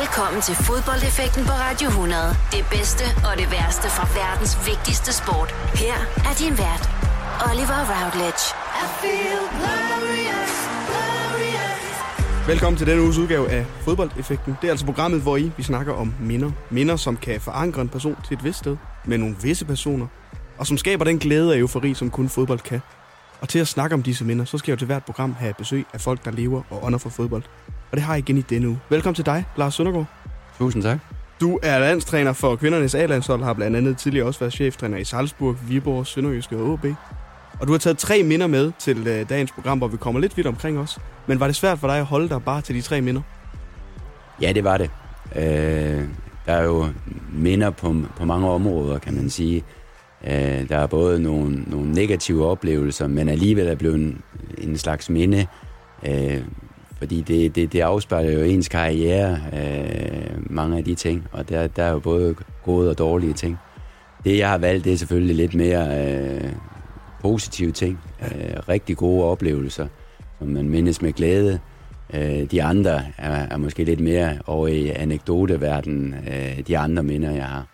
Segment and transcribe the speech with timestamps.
[0.00, 2.22] Velkommen til fodboldeffekten på Radio 100.
[2.56, 5.50] Det bedste og det værste fra verdens vigtigste sport.
[5.82, 5.96] Her
[6.28, 6.84] er din vært,
[7.48, 8.44] Oliver Routledge.
[8.82, 10.54] I feel glorious,
[10.88, 11.82] glorious.
[12.52, 14.56] Velkommen til denne uges udgave af Fodboldeffekten.
[14.60, 16.50] Det er altså programmet, hvor I vi snakker om minder.
[16.70, 20.06] Minder, som kan forankre en person til et vist sted med nogle visse personer,
[20.58, 22.80] og som skaber den glæde og eufori, som kun fodbold kan.
[23.44, 25.54] Og til at snakke om disse minder, så skal jeg jo til hvert program have
[25.54, 27.42] besøg af folk, der lever og ånder for fodbold.
[27.90, 28.80] Og det har jeg igen i denne uge.
[28.90, 30.06] Velkommen til dig, Lars Søndergaard.
[30.58, 30.98] Tusind tak.
[31.40, 35.56] Du er landstræner for kvindernes A-landshold, har blandt andet tidligere også været cheftræner i Salzburg,
[35.68, 36.84] Viborg, Sønderjyske og AB.
[37.60, 40.36] Og du har taget tre minder med til uh, dagens program, hvor vi kommer lidt
[40.36, 40.98] vidt omkring os.
[41.26, 43.22] Men var det svært for dig at holde dig bare til de tre minder?
[44.40, 44.90] Ja, det var det.
[45.36, 46.04] Øh,
[46.46, 46.88] der er jo
[47.32, 49.64] minder på, på mange områder, kan man sige.
[50.26, 54.22] Øh, der er både nogle, nogle negative oplevelser, men alligevel er blevet en,
[54.58, 55.46] en slags minde.
[56.08, 56.40] Øh,
[56.98, 61.66] fordi det, det, det afspejler jo ens karriere, øh, mange af de ting, og der,
[61.66, 63.58] der er jo både gode og dårlige ting.
[64.24, 66.52] Det, jeg har valgt, det er selvfølgelig lidt mere øh,
[67.22, 69.86] positive ting, øh, rigtig gode oplevelser,
[70.38, 71.58] som man mindes med glæde.
[72.14, 77.30] Øh, de andre er, er måske lidt mere over i anekdoteverdenen, øh, de andre minder,
[77.30, 77.73] jeg har.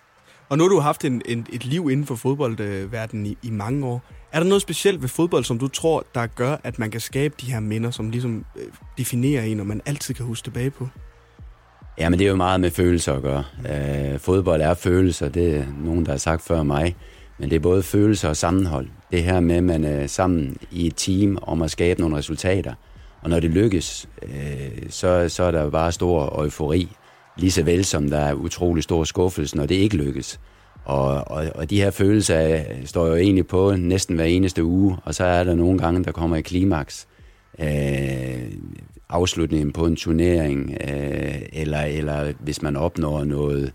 [0.51, 3.87] Og nu har du haft en, en, et liv inden for fodboldverdenen i, i mange
[3.87, 4.03] år.
[4.33, 7.34] Er der noget specielt ved fodbold, som du tror, der gør, at man kan skabe
[7.41, 8.62] de her minder, som ligesom øh,
[8.98, 10.89] definerer en, og man altid kan huske tilbage på?
[11.98, 13.45] Ja, men det er jo meget med følelser at gøre.
[13.71, 16.97] Øh, fodbold er følelser, det er nogen, der har sagt før mig.
[17.39, 18.89] Men det er både følelser og sammenhold.
[19.11, 22.75] Det her med, at man er sammen i et team om at skabe nogle resultater.
[23.23, 26.89] Og når det lykkes, øh, så, så er der bare stor eufori.
[27.36, 30.41] Lige så vel som der er utrolig stor skuffelse, når det ikke lykkes.
[30.84, 35.14] Og, og, og de her følelser står jo egentlig på næsten hver eneste uge, og
[35.14, 37.06] så er der nogle gange, der kommer i klimaks.
[37.59, 38.53] Øh,
[39.09, 43.72] afslutningen på en turnering, øh, eller, eller hvis man opnår noget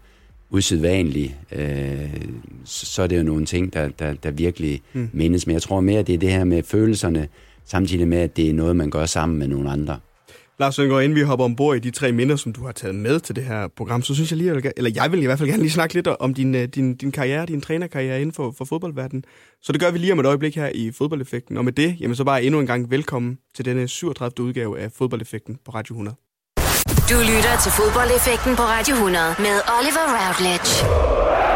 [0.50, 2.22] usædvanligt, øh,
[2.66, 5.10] så, så er det jo nogle ting, der, der, der virkelig mm.
[5.14, 5.48] mindes.
[5.48, 7.28] Men jeg tror mere, det er det her med følelserne,
[7.66, 10.00] samtidig med, at det er noget, man gør sammen med nogle andre.
[10.60, 13.20] Lars Søngaard, inden vi hopper ombord i de tre minder, som du har taget med
[13.20, 15.62] til det her program, så synes jeg lige, eller jeg vil i hvert fald gerne
[15.64, 19.24] lige snakke lidt om din, øh, din, din karriere, din trænerkarriere inden for, for fodboldverdenen.
[19.62, 21.58] Så det gør vi lige om et øjeblik her i Fodboldeffekten.
[21.58, 24.46] Og med det, jamen så bare endnu en gang velkommen til denne 37.
[24.46, 26.18] udgave af Fodboldeffekten på Radio 100.
[27.10, 31.55] Du lytter til Fodboldeffekten på Radio 100 med Oliver Routledge.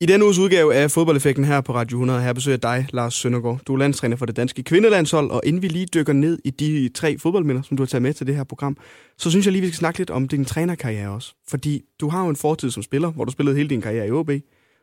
[0.00, 3.60] I denne uges udgave af Fodboldeffekten her på Radio 100, her besøger dig, Lars Søndergaard.
[3.66, 6.88] Du er landstræner for det danske kvindelandshold, og inden vi lige dykker ned i de
[6.88, 8.76] tre fodboldminder, som du har taget med til det her program,
[9.18, 11.34] så synes jeg lige, vi skal snakke lidt om din trænerkarriere også.
[11.48, 14.10] Fordi du har jo en fortid som spiller, hvor du spillede hele din karriere i
[14.10, 14.30] OB.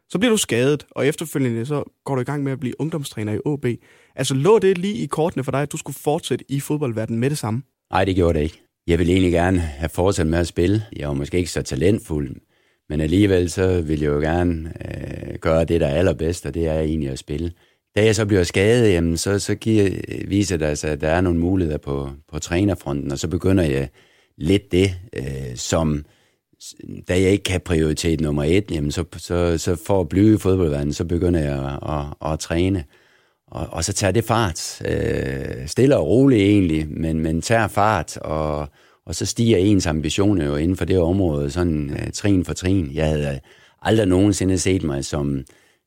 [0.10, 3.34] Så bliver du skadet, og efterfølgende så går du i gang med at blive ungdomstræner
[3.34, 3.66] i OB.
[4.16, 7.30] Altså lå det lige i kortene for dig, at du skulle fortsætte i fodboldverdenen med
[7.30, 7.62] det samme?
[7.92, 8.62] Nej, det gjorde det ikke.
[8.88, 10.84] Jeg ville egentlig gerne have fortsat med at spille.
[10.96, 12.36] Jeg var måske ikke så talentfuld,
[12.90, 16.68] men alligevel så vil jeg jo gerne øh, gøre det, der er allerbedst, og det
[16.68, 17.52] er egentlig at spille.
[17.96, 19.90] Da jeg så bliver skadet, jamen, så, så giver,
[20.28, 23.90] viser det sig, at der er nogle muligheder på, på trænerfronten, og så begynder jeg
[24.38, 26.06] lidt det, øh, som
[27.08, 30.38] da jeg ikke kan prioritet nummer et, jamen, så, så, så for at blive i
[30.38, 32.84] fodboldverdenen, så begynder jeg at, at, at træne.
[33.48, 34.82] Og, og så tager det fart.
[34.86, 38.70] Øh, stille og roligt egentlig, men, men tager fart, og,
[39.06, 42.92] og så stiger ens ambitioner jo inden for det område, sådan uh, trin for trin.
[42.94, 43.40] Jeg havde øh,
[43.82, 45.44] aldrig nogensinde set mig som,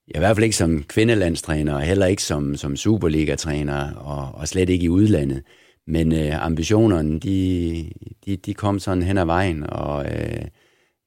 [0.09, 4.69] i hvert fald ikke som kvindelandstræner, og heller ikke som, som Superliga-træner, og, og slet
[4.69, 5.43] ikke i udlandet.
[5.87, 7.91] Men øh, ambitionerne, de,
[8.27, 10.45] de, de kom sådan hen ad vejen, og øh,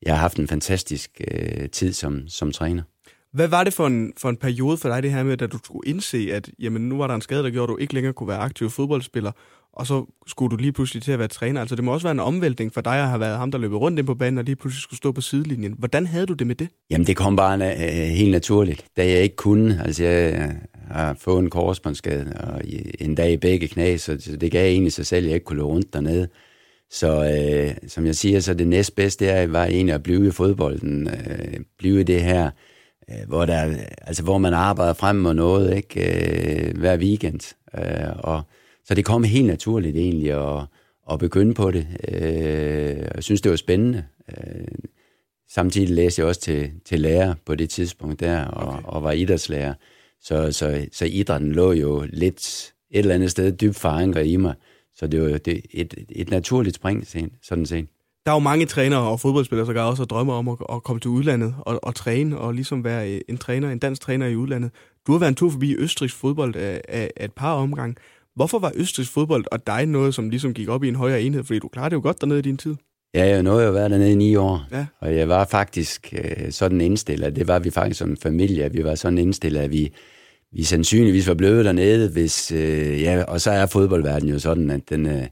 [0.05, 2.83] jeg har haft en fantastisk øh, tid som, som træner.
[3.33, 5.57] Hvad var det for en, for en periode for dig, det her med, da du
[5.63, 8.13] skulle indse, at jamen, nu var der en skade, der gjorde, at du ikke længere
[8.13, 9.31] kunne være aktiv fodboldspiller,
[9.73, 11.61] og så skulle du lige pludselig til at være træner.
[11.61, 13.73] Altså det må også være en omvæltning for dig at have været ham, der løb
[13.73, 15.75] rundt ind på banen, og lige pludselig skulle stå på sidelinjen.
[15.77, 16.67] Hvordan havde du det med det?
[16.89, 19.81] Jamen det kom bare uh, helt naturligt, da jeg ikke kunne.
[19.85, 20.49] Altså jeg øh,
[20.91, 22.61] har fået en korsbåndsskade, og
[22.99, 25.57] en dag i begge knæ, så det gav egentlig sig selv, at jeg ikke kunne
[25.57, 26.27] løbe rundt dernede.
[26.91, 31.07] Så øh, som jeg siger, så det næstbedste er, var egentlig at blive i fodbolden,
[31.07, 32.51] øh, blive i det her, øh,
[33.27, 37.55] hvor, der, altså, hvor man arbejder frem mod noget ikke, øh, hver weekend.
[37.77, 38.41] Øh, og
[38.85, 40.65] så det kom helt naturligt egentlig at,
[41.11, 41.87] at begynde på det.
[42.07, 44.03] Øh, jeg synes, det var spændende.
[44.29, 44.67] Øh,
[45.49, 48.81] samtidig læste jeg også til, til lærer på det tidspunkt der, og, okay.
[48.83, 49.73] og var idrætslærer.
[50.21, 54.53] Så, så, så idrætten lå jo lidt et eller andet sted dybt forankret i mig.
[54.95, 57.07] Så det var det, et, et naturligt spring,
[57.41, 57.87] sådan set.
[58.25, 61.09] Der er jo mange trænere og fodboldspillere, der også drømmer om at, at komme til
[61.09, 64.71] udlandet og, og træne, og ligesom være en træner, en dansk træner i udlandet.
[65.07, 67.95] Du har været en tur forbi Østrigs fodbold af, af, af et par omgange.
[68.35, 71.43] Hvorfor var Østrigs fodbold og dig noget, som ligesom gik op i en højere enhed?
[71.43, 72.75] Fordi du klarede det jo godt dernede i din tid.
[73.13, 74.85] Ja, jeg nåede at være dernede i ni år, Ja.
[75.01, 78.95] og jeg var faktisk øh, sådan indstillet, det var vi faktisk som familie, vi var
[78.95, 79.93] sådan indstillet, at vi,
[80.51, 84.89] vi sandsynligvis var blevet dernede, hvis, øh, ja, og så er fodboldverdenen jo sådan, at
[84.89, 85.23] den, øh,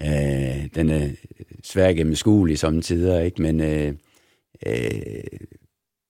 [0.00, 1.08] øh, den er
[1.64, 3.42] svær gennemskuelig samtidig, ikke?
[3.42, 3.94] men øh,
[4.66, 5.22] øh,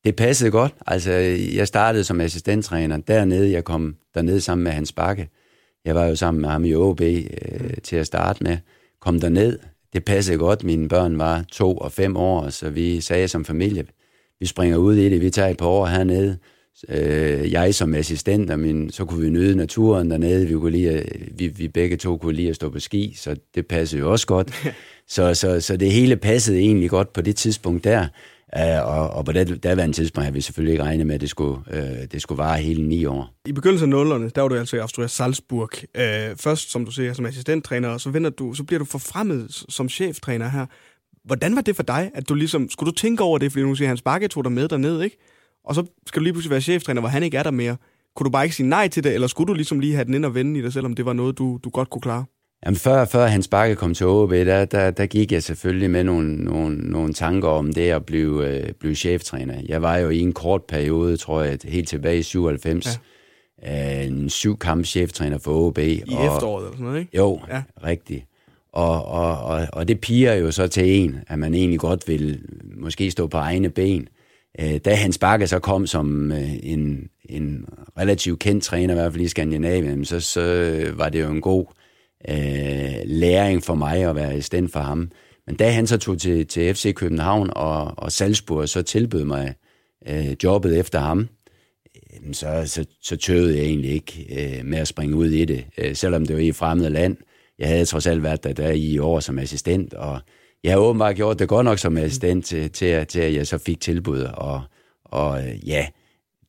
[0.05, 0.75] det passede godt.
[0.87, 1.13] Altså,
[1.55, 5.29] jeg startede som assistenttræner dernede, jeg kom dernede sammen med Hans Bakke.
[5.85, 7.25] Jeg var jo sammen med ham i OB øh,
[7.83, 8.59] til at starte med.
[9.01, 9.59] Kom derned,
[9.93, 10.65] det passede godt.
[10.65, 13.87] Mine børn var to og fem år, så vi sagde som familie,
[14.41, 16.39] vi springer ud i det, vi tager et par år hernede.
[16.89, 20.47] Øh, jeg som assistent, og min, så kunne vi nyde naturen dernede.
[20.47, 21.07] Vi, kunne lide, at-
[21.39, 24.27] vi, vi begge to kunne lide at stå på ski, så det passede jo også
[24.27, 24.75] godt.
[25.09, 28.07] så, så, så det hele passede egentlig godt på det tidspunkt der.
[28.57, 31.31] Uh, og, og på det daværende tidspunkt havde vi selvfølgelig ikke regnet med, at det
[31.31, 33.35] skulle, uh, det skulle vare hele ni år.
[33.47, 35.71] I begyndelsen af nullerne, der var du altså i Austria Salzburg.
[35.95, 39.65] Øh, først, som du siger, som assistenttræner, og så, vender du, så bliver du forfremmet
[39.69, 40.67] som cheftræner her.
[41.25, 43.75] Hvordan var det for dig, at du ligesom, skulle du tænke over det, fordi nu
[43.75, 45.19] siger Hans Bakke tog dig med derned, ikke?
[45.67, 47.77] Og så skal du lige pludselig være cheftræner, hvor han ikke er der mere.
[48.17, 50.15] Kunne du bare ikke sige nej til det, eller skulle du ligesom lige have den
[50.15, 52.25] ind og vende i dig, selvom det var noget, du, du godt kunne klare?
[52.67, 56.05] Jamen før, før Hans Bakke kom til OB, der, der, der gik jeg selvfølgelig med
[56.05, 59.55] nogle, nogle, nogle tanker om det at blive, øh, blive cheftræner.
[59.69, 63.01] Jeg var jo i en kort periode, tror jeg, helt tilbage i 97,
[63.63, 64.03] ja.
[64.03, 65.79] en syv kamp cheftræner for OB.
[65.79, 67.17] I og, efteråret eller sådan noget, ikke?
[67.17, 67.57] Jo, Ja.
[67.57, 67.63] ja.
[67.85, 68.25] rigtigt.
[68.73, 72.43] Og, og, og, og det piger jo så til en, at man egentlig godt vil
[72.77, 74.09] måske stå på egne ben.
[74.61, 77.67] Øh, da Hans Bakke så kom som øh, en, en
[77.99, 80.43] relativt kendt træner, i hvert fald i Skandinavien, så, så
[80.97, 81.67] var det jo en god
[82.29, 85.11] øh, læring for mig at være assistent for ham.
[85.47, 89.55] Men da han så tog til, til FC København og, og Salzburg, så tilbød mig
[90.09, 91.29] øh, jobbet efter ham,
[91.97, 95.67] øh, så, så, så tøvede jeg egentlig ikke øh, med at springe ud i det,
[95.79, 97.17] øh, selvom det var i et fremmed land.
[97.59, 100.21] Jeg havde trods alt været der, der i år som assistent, og
[100.67, 103.59] jeg har åbenbart gjort det godt nok som assistent til, til, til at jeg så
[103.59, 104.63] fik tilbud, og,
[105.05, 105.87] og øh, ja,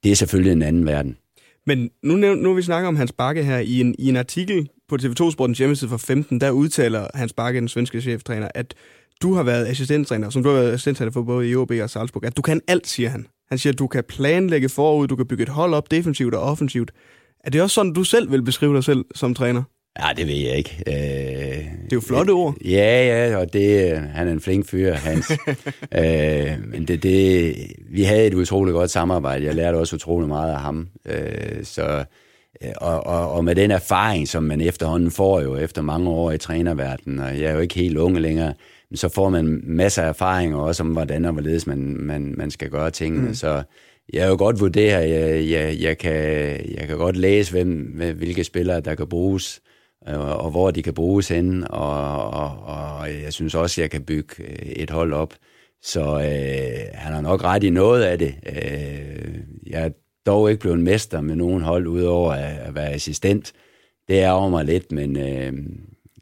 [0.04, 1.18] det er selvfølgelig en anden verden.
[1.66, 3.58] Men nu, nu vi snakker om Hans Bakke her.
[3.58, 7.60] I en, I en artikel på TV2 Sportens hjemmeside for 15, der udtaler Hans Bakke,
[7.60, 8.74] den svenske cheftræner, at
[9.22, 12.26] du har været assistenttræner, som du har været assistenttræner for både i OB og Salzburg,
[12.26, 13.28] at du kan alt, siger han.
[13.50, 16.42] Han siger, at du kan planlægge forud, du kan bygge et hold op defensivt og
[16.42, 16.92] offensivt.
[17.44, 19.64] Er det også sådan, du selv vil beskrive dig selv som træner?
[20.00, 20.84] Ja, det ved jeg ikke.
[20.88, 20.94] Øh,
[21.84, 22.56] Det er jo flotte ord.
[22.66, 25.32] Ja, ja, og det, øh, han er en flink fyr, Hans.
[26.00, 27.56] øh, men det, det,
[27.90, 29.46] vi havde et utroligt godt samarbejde.
[29.46, 30.88] Jeg lærte også utrolig meget af ham.
[31.06, 32.04] Øh, så,
[32.64, 36.32] øh, og, og, og med den erfaring, som man efterhånden får jo efter mange år
[36.32, 38.54] i trænerverdenen, og jeg er jo ikke helt unge længere,
[38.96, 42.70] så får man masser af erfaringer også om, hvordan og hvorledes man, man, man skal
[42.70, 43.28] gøre tingene.
[43.28, 43.34] Mm.
[43.34, 43.64] Så
[44.14, 46.14] jeg er jo godt vurdere, jeg, jeg, jeg, kan,
[46.78, 49.62] jeg kan godt læse, hvem, hvilke spillere, der kan bruges
[50.08, 54.04] og, og hvor de kan bruges henne, og, og, og jeg synes også, jeg kan
[54.04, 55.34] bygge øh, et hold op.
[55.82, 58.36] Så øh, han har nok ret i noget af det.
[58.46, 59.34] Øh,
[59.68, 59.90] jeg er
[60.26, 63.54] dog ikke blevet mester med nogen hold, udover at, at være assistent.
[64.08, 65.54] Det er over mig lidt, men øh,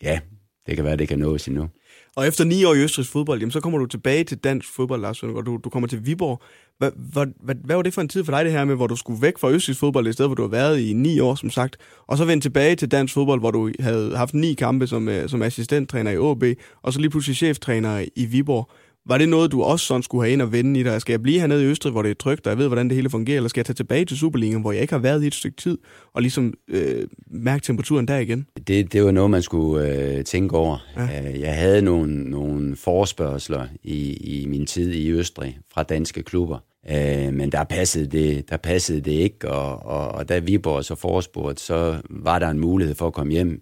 [0.04, 0.20] ja,
[0.68, 1.70] det kan være, det kan nås endnu.
[2.16, 5.02] Og efter ni år i Østrigs fodbold, jamen, så kommer du tilbage til dansk fodbold,
[5.02, 5.46] Lars Søndergaard.
[5.46, 6.42] Du, du kommer til Viborg.
[6.78, 8.88] Hvad, hvad, hvad, hvad var det for en tid for dig, det her med, hvor
[8.88, 11.36] du skulle væk fra Østrigs fodbold, i stedet hvor du har været i ni år,
[11.36, 11.78] som sagt,
[12.08, 15.30] og så vende tilbage til dansk fodbold, hvor du havde haft ni kampe som, øh,
[15.30, 18.70] som assistenttræner i AB, og så lige pludselig cheftræner i Viborg.
[19.08, 21.02] Var det noget, du også sådan skulle have ind og vende i dig?
[21.02, 22.96] Skal jeg blive hernede i Østrig, hvor det er trygt, og jeg ved, hvordan det
[22.96, 25.28] hele fungerer, eller skal jeg tage tilbage til Superligaen, hvor jeg ikke har været i
[25.28, 25.78] et stykke tid,
[26.14, 28.48] og ligesom øh, mærke temperaturen der igen?
[28.68, 30.78] Det, det var noget, man skulle øh, tænke over.
[30.98, 31.04] Ja.
[31.04, 31.40] Ja.
[31.40, 36.58] Jeg havde nogle, nogle forespørgseler i, i min tid i Østrig fra danske klubber,
[36.92, 40.96] øh, men der passede, det, der passede det ikke, og, og, og da Viborg så
[40.96, 43.62] forespurgte, så var der en mulighed for at komme hjem.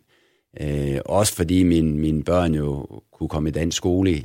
[0.62, 4.22] Øh, også fordi min, mine børn jo kunne komme i dansk skole.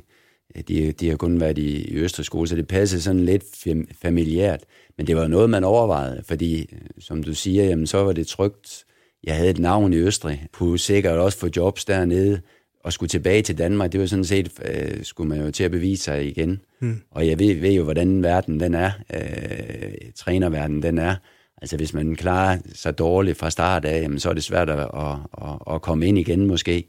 [0.68, 3.92] De, de har kun været i, i Østrig skole, så det passede sådan lidt fam-
[4.02, 4.60] familiært.
[4.96, 8.84] Men det var noget, man overvejede, fordi, som du siger, jamen, så var det trygt.
[9.24, 12.40] Jeg havde et navn i Østrig, kunne sikkert også få jobs dernede,
[12.84, 15.70] og skulle tilbage til Danmark, det var sådan set, øh, skulle man jo til at
[15.70, 16.60] bevise sig igen.
[16.80, 17.00] Hmm.
[17.10, 21.14] Og jeg ved, ved jo, hvordan verden den er, øh, trænerverden den er.
[21.62, 24.78] Altså hvis man klarer sig dårligt fra start af, jamen, så er det svært at,
[24.78, 26.88] at, at, at komme ind igen måske.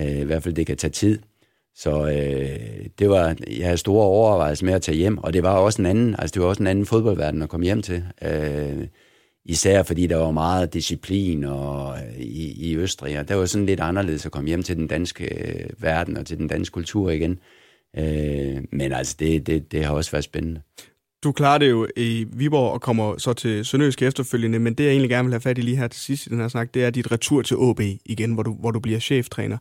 [0.00, 1.18] Øh, I hvert fald det kan tage tid.
[1.76, 5.56] Så øh, det var, jeg havde store overvejelser med at tage hjem, og det var
[5.58, 8.04] også en anden, altså det var også en anden fodboldverden at komme hjem til.
[8.22, 8.86] Øh,
[9.44, 13.66] især fordi der var meget disciplin og, øh, i, i Østrig, og det var sådan
[13.66, 17.10] lidt anderledes at komme hjem til den danske øh, verden og til den danske kultur
[17.10, 17.38] igen.
[17.96, 20.60] Øh, men altså, det, det, det har også været spændende.
[21.26, 24.90] Du klarer det jo i Viborg og kommer så til Sønderjysk efterfølgende, men det jeg
[24.90, 26.84] egentlig gerne vil have fat i lige her til sidst i den her snak, det
[26.84, 29.58] er dit retur til OB igen, hvor du, hvor du bliver cheftræner.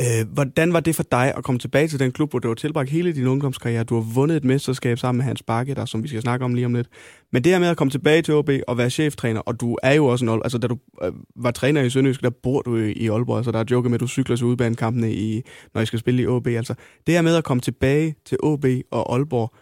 [0.00, 2.54] Øh, hvordan var det for dig at komme tilbage til den klub, hvor du har
[2.54, 3.84] tilbragt hele din ungdomskarriere?
[3.84, 6.54] Du har vundet et mesterskab sammen med Hans Bakke, der, som vi skal snakke om
[6.54, 6.88] lige om lidt.
[7.32, 9.92] Men det her med at komme tilbage til OB og være cheftræner, og du er
[9.92, 13.08] jo også en altså da du øh, var træner i Sønderjysk, der bor du i,
[13.08, 15.42] Aalborg, så der er joke med, at du cykler til udbanekampene, i,
[15.74, 16.46] når I skal spille i OB.
[16.46, 16.74] Altså
[17.06, 19.54] det her med at komme tilbage til OB og Aalborg,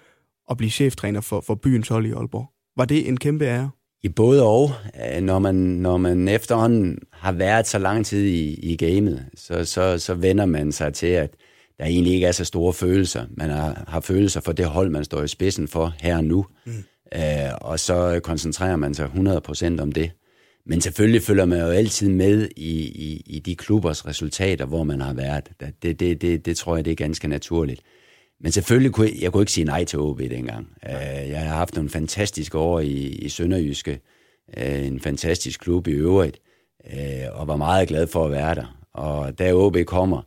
[0.51, 2.51] at blive cheftræner for, for byens hold i Aalborg.
[2.77, 3.71] Var det en kæmpe ære?
[4.03, 4.71] I både og.
[5.15, 9.65] Øh, når man, når man efterhånden har været så lang tid i, i gamet, så,
[9.65, 11.31] så, så vender man sig til, at
[11.79, 13.25] der egentlig ikke er så store følelser.
[13.31, 16.47] Man har, har følelser for det hold, man står i spidsen for her og nu.
[16.67, 16.73] Mm.
[17.15, 17.21] Øh,
[17.61, 20.11] og så koncentrerer man sig 100% om det.
[20.67, 25.01] Men selvfølgelig følger man jo altid med i, i, i de klubbers resultater, hvor man
[25.01, 25.49] har været.
[25.83, 27.83] Det, det, det, det tror jeg, det er ganske naturligt.
[28.41, 30.69] Men selvfølgelig kunne jeg, jeg kunne ikke sige nej til OB dengang.
[30.83, 34.01] Uh, jeg har haft nogle fantastiske år i, i Sønderjyske,
[34.57, 36.41] uh, en fantastisk klub i øvrigt,
[36.85, 38.79] uh, og var meget glad for at være der.
[38.93, 40.23] Og da OB kommer,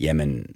[0.00, 0.46] jamen,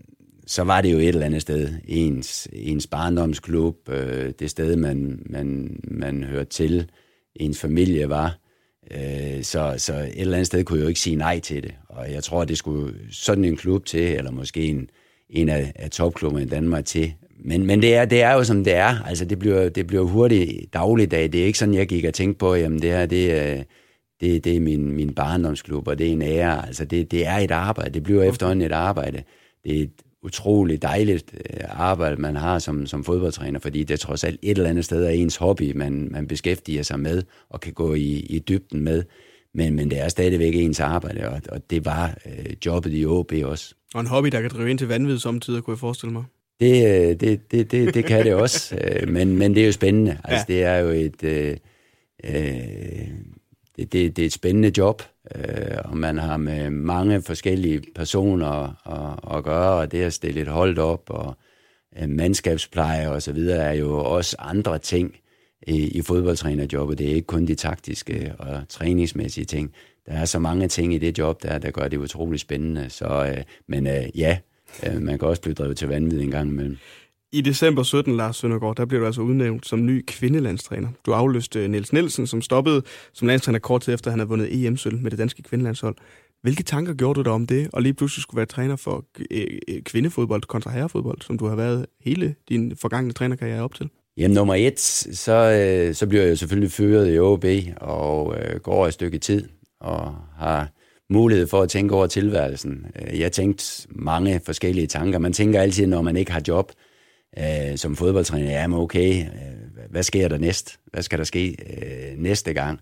[0.46, 3.96] så var det jo et eller andet sted, ens, ens barndomsklub, uh,
[4.38, 6.90] det sted, man, man, man hørte til,
[7.36, 8.38] ens familie var.
[9.42, 11.74] Så, så et eller andet sted kunne jeg jo ikke sige nej til det.
[11.88, 14.90] Og jeg tror, det skulle sådan en klub til, eller måske en,
[15.32, 17.12] en af, af topklubberne i Danmark til.
[17.44, 19.02] Men, men det, er, det er jo som det er.
[19.06, 21.32] Altså, det bliver, det bliver hurtigt dagligdag.
[21.32, 23.62] Det er ikke sådan, jeg gik og tænkte på, jamen det her, det, er,
[24.20, 26.66] det, det er min, min barndomsklub, og det er en ære.
[26.66, 27.94] Altså, det, det er et arbejde.
[27.94, 29.22] Det bliver efterhånden et arbejde.
[29.64, 34.24] Det er et utroligt dejligt øh, arbejde, man har som, som fodboldtræner, fordi det trods
[34.24, 37.72] alt et eller andet sted er ens hobby, man, man beskæftiger sig med og kan
[37.72, 39.04] gå i, i dybden med.
[39.54, 43.32] Men, men det er stadigvæk ens arbejde, og, og det var øh, jobbet i OB
[43.44, 43.74] også.
[43.94, 46.24] Og en hobby, der kan drive ind til vanvid samtidig, kunne jeg forestille mig.
[46.60, 49.72] Det, øh, det, det, det, det kan det også, øh, men, men det er jo
[49.72, 50.18] spændende.
[50.24, 50.54] Altså, ja.
[50.54, 51.56] Det er jo et, øh,
[52.24, 53.08] øh,
[53.76, 55.02] det, det, det er et spændende job,
[55.34, 58.46] øh, og man har med mange forskellige personer
[58.88, 61.36] at, at gøre, og det at stille et hold op, og
[61.98, 65.16] øh, mandskabspleje og så videre, er jo også andre ting
[65.66, 66.98] i, i fodboldtrænerjobbet.
[66.98, 69.72] Det er ikke kun de taktiske og træningsmæssige ting
[70.06, 72.90] der er så mange ting i det job, der, der gør det utrolig spændende.
[72.90, 74.38] Så, øh, men øh, ja,
[74.86, 76.76] øh, man kan også blive drevet til vanvid en gang imellem.
[77.34, 80.88] I december 17, Lars Søndergaard, der blev du altså udnævnt som ny kvindelandstræner.
[81.06, 82.82] Du afløste Niels Nielsen, som stoppede
[83.12, 85.96] som landstræner kort tid efter, at han havde vundet EM-sølv med det danske kvindelandshold.
[86.42, 89.46] Hvilke tanker gjorde du dig om det, og lige pludselig skulle være træner for øh,
[89.68, 93.90] øh, kvindefodbold kontra herrefodbold, som du har været hele din forgangne trænerkarriere op til?
[94.16, 97.44] Jamen nummer et, så, øh, så bliver jeg jo selvfølgelig føret i OB
[97.76, 99.48] og øh, går et stykke tid
[99.82, 100.68] og har
[101.10, 102.86] mulighed for at tænke over tilværelsen.
[102.96, 105.18] Øh, jeg tænkte mange forskellige tanker.
[105.18, 106.72] Man tænker altid, når man ikke har job
[107.38, 110.78] øh, som fodboldtræner, ja, men okay, øh, hvad sker der næst?
[110.92, 112.80] Hvad skal der ske øh, næste gang?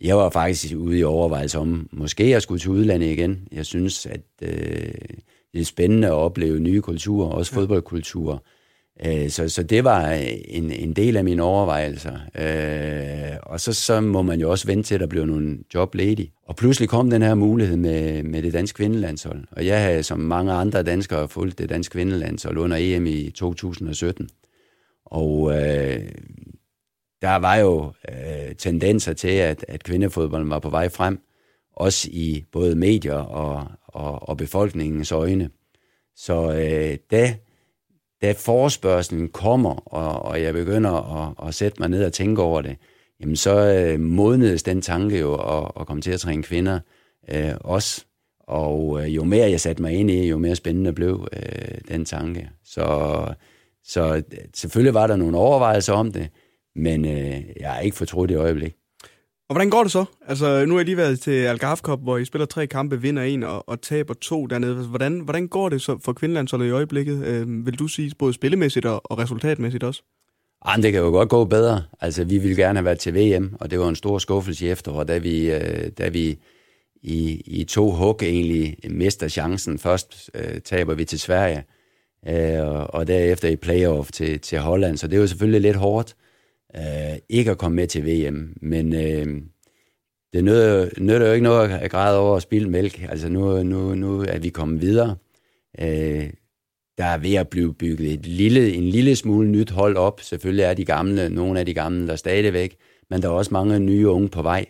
[0.00, 3.48] Jeg var faktisk ude i overvejelse om, måske jeg skulle til udlandet igen.
[3.52, 4.94] Jeg synes, at øh,
[5.52, 8.38] det er spændende at opleve nye kulturer, også fodboldkulturer.
[9.06, 10.10] Øh, så, så det var
[10.44, 12.18] en, en del af mine overvejelser.
[12.34, 15.94] Øh, og så, så må man jo også vente til, at der blev nogle job
[15.94, 16.32] ledig.
[16.46, 19.44] Og pludselig kom den her mulighed med, med det danske kvindelandshold.
[19.50, 24.28] Og jeg havde som mange andre danskere fulgt det danske kvindelandshold under EM i 2017.
[25.04, 26.08] Og øh,
[27.22, 31.20] der var jo øh, tendenser til, at, at kvindefodbolden var på vej frem.
[31.76, 35.50] Også i både medier og, og, og befolkningens øjne.
[36.16, 37.34] Så øh, da
[38.22, 40.90] da forespørgselen kommer, og, og jeg begynder
[41.22, 42.76] at, at sætte mig ned og tænke over det,
[43.20, 46.80] jamen så øh, modnedes den tanke jo at, at komme til at træne kvinder
[47.30, 48.04] øh, også.
[48.40, 52.04] Og øh, jo mere jeg satte mig ind i, jo mere spændende blev øh, den
[52.04, 52.50] tanke.
[52.64, 52.84] Så,
[53.84, 54.22] så øh,
[54.54, 56.28] selvfølgelig var der nogle overvejelser om det,
[56.76, 58.77] men øh, jeg har ikke fortrudt det øjeblik.
[59.48, 60.04] Og hvordan går det så?
[60.26, 63.22] Altså, nu har jeg lige været til Algarve Cup, hvor I spiller tre kampe, vinder
[63.22, 64.76] en og, og taber to dernede.
[64.76, 67.24] Altså, hvordan, hvordan går det så for Kvindelandsholdet i øjeblikket?
[67.26, 70.02] Øh, vil du sige, både spillemæssigt og, og resultatmæssigt også?
[70.64, 71.82] Ej, det kan jo godt gå bedre.
[72.00, 74.70] Altså, vi ville gerne have været til VM, og det var en stor skuffelse i
[74.70, 76.38] efteråret, da vi, øh, da vi
[77.02, 79.78] i, i to hug egentlig mister chancen.
[79.78, 81.64] Først øh, taber vi til Sverige,
[82.28, 84.96] øh, og, og derefter i playoff til, til Holland.
[84.96, 86.27] Så det er jo selvfølgelig lidt hårdt øh,
[86.76, 88.56] Øh, ikke at komme med til VM.
[88.62, 89.42] Men øh,
[90.32, 93.02] det nytter, nytter jo ikke noget at græde over at spille mælk.
[93.08, 95.16] Altså nu, nu, nu er vi kommet videre.
[95.80, 96.30] Øh,
[96.98, 100.20] der er ved at blive bygget et lille, en lille smule nyt hold op.
[100.20, 102.76] Selvfølgelig er de gamle, nogle af de gamle der stadigvæk,
[103.10, 104.66] men der er også mange nye unge på vej.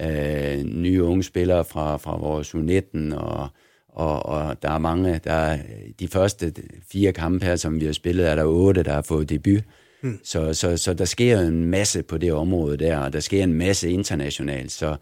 [0.00, 3.48] Øh, nye unge spillere fra, fra vores U19, og,
[3.88, 5.58] og, og der er mange, der er,
[6.00, 6.52] de første
[6.92, 9.62] fire kampe her, som vi har spillet, er der otte, der har fået debut.
[10.02, 10.20] Mm.
[10.24, 13.54] Så, så, så der sker en masse på det område der, og der sker en
[13.54, 14.72] masse internationalt.
[14.72, 14.96] Så,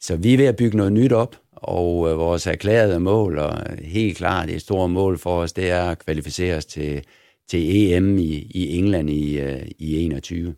[0.00, 3.58] så vi er ved at bygge noget nyt op, og øh, vores erklærede mål, og
[3.78, 7.04] helt klart det store mål for os, det er at kvalificere os til,
[7.50, 10.54] til EM i, i England i, øh, i 21.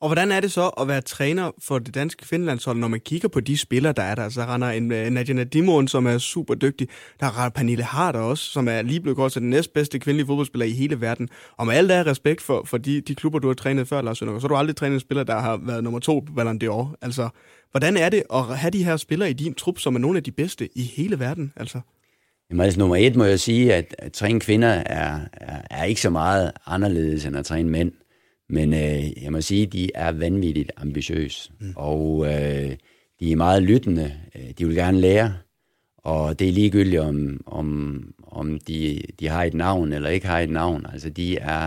[0.00, 3.28] Og hvordan er det så at være træner for det danske Finlandshold, når man kigger
[3.28, 4.28] på de spillere, der er der?
[4.28, 6.88] Så render en øh, uh, Nadia Nadimon, som er super dygtig.
[7.20, 10.66] Der er Pernille Harder også, som er lige blevet kort til den næstbedste kvindelige fodboldspiller
[10.66, 11.28] i hele verden.
[11.56, 14.18] Og med alt der respekt for, for de, de klubber, du har trænet før, Lars
[14.18, 16.60] Søndergaard, så har du aldrig trænet en spiller, der har været nummer to på Ballon
[16.64, 16.94] d'Or.
[17.02, 17.28] Altså,
[17.70, 20.22] hvordan er det at have de her spillere i din trup, som er nogle af
[20.22, 21.52] de bedste i hele verden?
[21.56, 21.80] Altså?
[22.50, 26.00] Jamen, altså, nummer et må jeg sige, at, at træne kvinder er, er, er ikke
[26.00, 27.92] så meget anderledes end at træne mænd.
[28.48, 31.72] Men øh, jeg må sige, at de er vanvittigt ambitiøse, mm.
[31.76, 32.76] og øh,
[33.20, 34.12] de er meget lyttende.
[34.34, 35.34] Øh, de vil gerne lære,
[35.98, 40.40] og det er ligegyldigt, om, om, om de, de har et navn eller ikke har
[40.40, 40.86] et navn.
[40.92, 41.66] Altså, de er,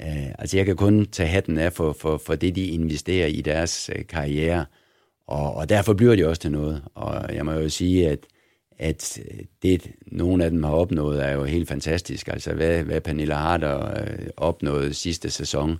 [0.00, 3.40] øh, altså jeg kan kun tage hatten af for, for, for det, de investerer i
[3.40, 4.64] deres øh, karriere,
[5.26, 6.82] og, og derfor bliver de også til noget.
[6.94, 8.18] Og jeg må jo sige, at
[8.78, 9.20] at
[9.62, 12.28] det, nogle af dem har opnået, er jo helt fantastisk.
[12.28, 15.78] Altså, hvad, hvad Pernille Harder øh, opnåede sidste sæson,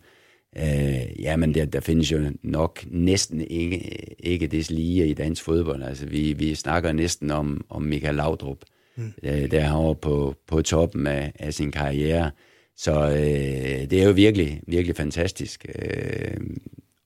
[0.58, 3.78] Øh, jamen, der, der findes jo nok næsten ikke,
[4.18, 5.82] ikke det lige i dansk fodbold.
[5.82, 8.58] Altså, vi, vi snakker næsten om, om Michael Laudrup,
[8.96, 9.12] mm.
[9.22, 12.30] øh, der har på, på toppen af, af sin karriere.
[12.76, 15.66] Så øh, det er jo virkelig, virkelig fantastisk.
[15.74, 16.36] Øh,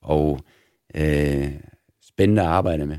[0.02, 0.40] og
[0.94, 1.48] øh,
[2.02, 2.96] spændende at arbejde med.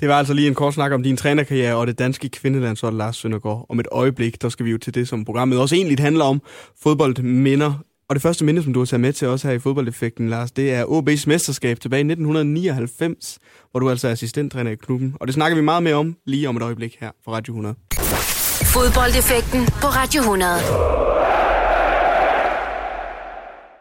[0.00, 3.16] Det var altså lige en kort snak om din trænerkarriere og det danske kvindelandshold, Lars
[3.16, 3.66] Søndergaard.
[3.68, 6.42] Om et øjeblik, der skal vi jo til det, som programmet også egentlig handler om.
[6.82, 10.28] Fodboldminder og det første minde, som du har taget med til os her i fodboldeffekten,
[10.28, 13.38] Lars, det er OB's mesterskab tilbage i 1999,
[13.70, 15.16] hvor du altså er assistenttræner i klubben.
[15.20, 17.74] Og det snakker vi meget mere om lige om et øjeblik her på Radio 100.
[18.74, 20.50] Fodboldeffekten på Radio 100.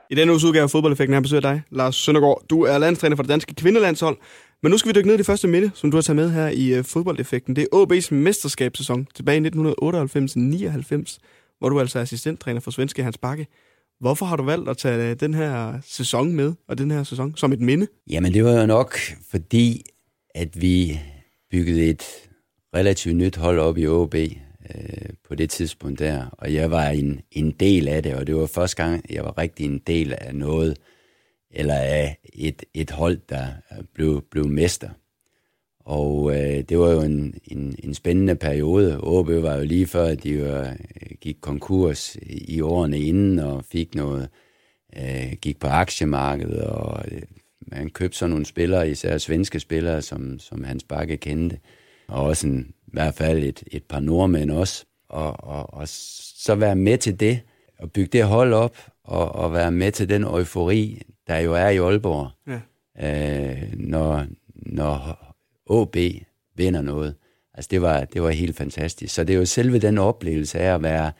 [0.10, 2.42] I denne uges udgave af Fodboldeffekten her besøger dig, Lars Søndergaard.
[2.50, 4.18] Du er landstræner for det danske kvindelandshold,
[4.64, 6.32] men nu skal vi dykke ned i det første minde, som du har taget med
[6.32, 7.56] her i uh, Fodboldeffekten.
[7.56, 11.18] Det er OB's mesterskabssæson tilbage i 1998-99,
[11.60, 13.48] hvor du altså er assistenttræner for svenske Hans Bakke.
[14.00, 17.36] Hvorfor har du valgt at tage øh, den her sæson med, og den her sæson
[17.36, 17.88] som et minde?
[18.10, 18.98] Jamen det var jo nok
[19.30, 19.84] fordi,
[20.36, 21.00] at vi
[21.52, 22.04] byggede et
[22.76, 24.30] relativt nyt hold op i OB øh,
[25.28, 28.46] på det tidspunkt der, og jeg var en, en del af det, og det var
[28.46, 30.78] første gang, jeg var rigtig en del af noget,
[31.52, 33.48] eller af et, et hold, der
[33.94, 34.90] blev, blev mester.
[35.80, 39.00] Og øh, det var jo en, en, en spændende periode.
[39.04, 40.76] OB var jo lige før, at de var,
[41.22, 44.30] gik konkurs i årene inden og fik noget,
[44.98, 47.22] øh, gik på aktiemarkedet, og øh,
[47.62, 51.60] man købte sådan nogle spillere, især svenske spillere, som, som Hans Bakke kendte,
[52.08, 54.86] og også en, i hvert fald et, et par nordmænd også.
[55.10, 57.40] Og, og, og så være med til det,
[57.80, 61.70] og bygge det hold op, og, og være med til den eufori, der jo er
[61.70, 62.60] i Aalborg, ja.
[63.52, 65.20] øh, når, når
[65.72, 65.98] AB
[66.56, 67.16] vinder noget.
[67.60, 69.16] Altså det var, det var helt fantastisk.
[69.16, 71.12] Så det er jo selve den oplevelse af at være,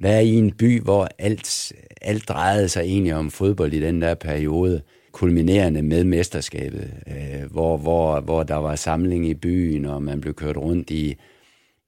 [0.00, 4.14] være i en by, hvor alt, alt drejede sig egentlig om fodbold i den der
[4.14, 10.20] periode, kulminerende med mesterskabet, øh, hvor, hvor, hvor der var samling i byen, og man
[10.20, 11.16] blev kørt rundt i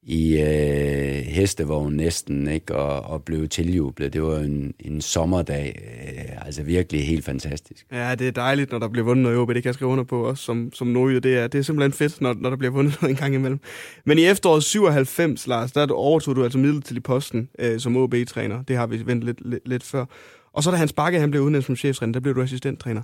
[0.03, 2.75] i øh, hestevogn næsten, ikke?
[2.77, 4.13] Og, og blev tiljublet.
[4.13, 7.87] Det var en, en sommerdag, øh, altså virkelig helt fantastisk.
[7.93, 9.49] Ja, det er dejligt, når der bliver vundet noget i OB.
[9.49, 11.21] Det kan jeg skrive under på også som, som nordjyde.
[11.21, 13.61] Det er, det er simpelthen fedt, når, når der bliver vundet noget en gang imellem.
[14.07, 17.97] Men i efteråret 97, Lars, der overtog du altså middel til i posten øh, som
[17.97, 18.63] OB-træner.
[18.63, 20.05] Det har vi ventet lidt, lidt, lidt før.
[20.53, 23.03] Og så da Hans Bakke han blev udnævnt som cheftræner, der blev du assistenttræner.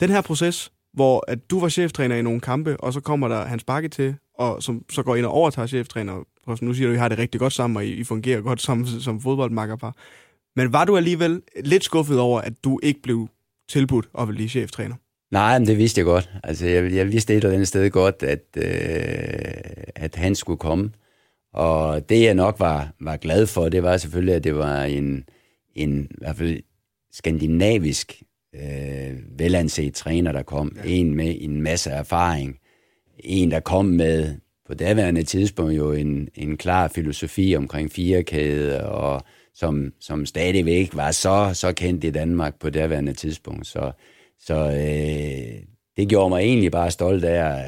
[0.00, 3.44] Den her proces, hvor at du var cheftræner i nogle kampe, og så kommer der
[3.44, 6.24] Hans Bakke til, og som så går ind og overtager cheftræner
[6.60, 8.86] nu siger du, at I har det rigtig godt sammen, og I fungerer godt som,
[9.06, 9.96] som fodboldmakkerpar.
[10.56, 13.28] Men var du alligevel lidt skuffet over, at du ikke blev
[13.68, 14.94] tilbudt at blive cheftræner?
[15.30, 16.30] Nej, men det vidste jeg godt.
[16.44, 20.90] Altså, jeg, jeg vidste et eller andet sted godt, at, øh, at han skulle komme.
[21.54, 25.24] Og det, jeg nok var, var glad for, det var selvfølgelig, at det var en,
[25.74, 26.62] en i hvert fald
[27.12, 28.22] skandinavisk
[28.54, 30.76] øh, velanset træner, der kom.
[30.84, 30.90] Ja.
[30.90, 32.58] En med en masse erfaring.
[33.18, 34.34] En, der kom med
[34.66, 39.22] på daværende tidspunkt jo en, en klar filosofi omkring firekæde, og
[39.54, 43.66] som, som stadigvæk var så, så kendt i Danmark på daværende tidspunkt.
[43.66, 43.92] Så,
[44.40, 45.62] så øh,
[45.96, 47.64] det gjorde mig egentlig bare stolt af,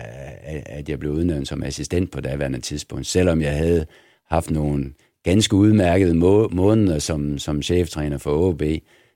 [0.66, 3.86] at jeg blev udnævnt som assistent på daværende tidspunkt, selvom jeg havde
[4.30, 4.92] haft nogle
[5.24, 8.62] ganske udmærkede må- måneder som, som cheftræner for OB,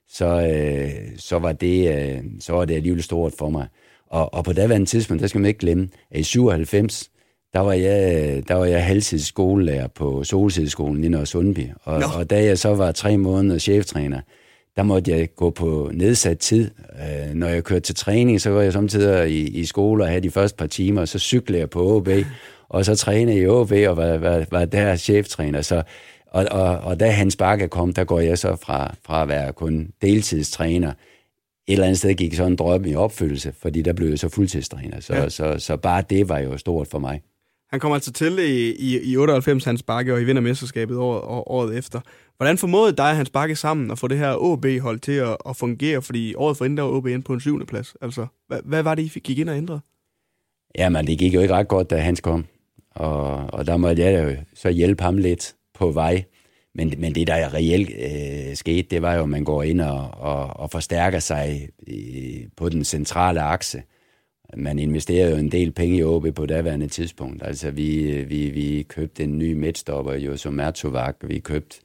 [0.09, 3.66] så, øh, så, var det, øh, så var det alligevel stort for mig.
[4.11, 7.11] Og, og på daværende tidspunkt, der skal man ikke glemme, at i 97,
[7.53, 11.66] der var jeg, der var jeg halvtids skolelærer på Solsideskolen i Nørre Sundby.
[11.83, 14.21] Og, og da jeg så var tre måneder cheftræner,
[14.77, 16.71] der måtte jeg gå på nedsat tid.
[17.01, 20.21] Øh, når jeg kørte til træning, så var jeg samtidig i, i skole og havde
[20.21, 22.09] de første par timer, og så cyklede jeg på OB,
[22.68, 25.62] og så trænede jeg i OB og var, var, var der cheftræner.
[25.62, 25.83] Så,
[26.31, 29.53] og, og, og da Hans Bakke kom, der går jeg så fra, fra at være
[29.53, 34.09] kun deltidstræner, et eller andet sted gik sådan en drøm i opfyldelse, fordi der blev
[34.09, 35.01] jeg så fuldtidstræner.
[35.01, 35.29] Så, ja.
[35.29, 37.23] så, så, så bare det var jo stort for mig.
[37.71, 41.23] Han kommer altså til i, i, i 98, Hans Bakke, og I vinder mesterskabet året,
[41.47, 42.01] året efter.
[42.37, 45.57] Hvordan formåede dig og Hans Bakke sammen at få det her OB-hold til at, at
[45.57, 46.03] fungere?
[46.03, 47.95] Fordi året for inden, der var OB ind på en syvende plads.
[48.03, 49.81] Altså, hvad, hvad var det, I gik ind og ændrede?
[50.79, 52.47] Jamen, det gik jo ikke ret godt, da Hans kom.
[52.91, 56.25] Og, og der måtte jeg jo så hjælpe ham lidt på vej.
[56.75, 60.11] Men, men det, der reelt øh, skete, det var jo, at man går ind og,
[60.11, 63.83] og, og forstærker sig øh, på den centrale akse.
[64.57, 67.43] Man investerede jo en del penge i OB på daværende tidspunkt.
[67.43, 71.14] Altså, vi, øh, vi, vi købte en ny midtstopper, jo som Mertovac.
[71.25, 71.77] Vi købte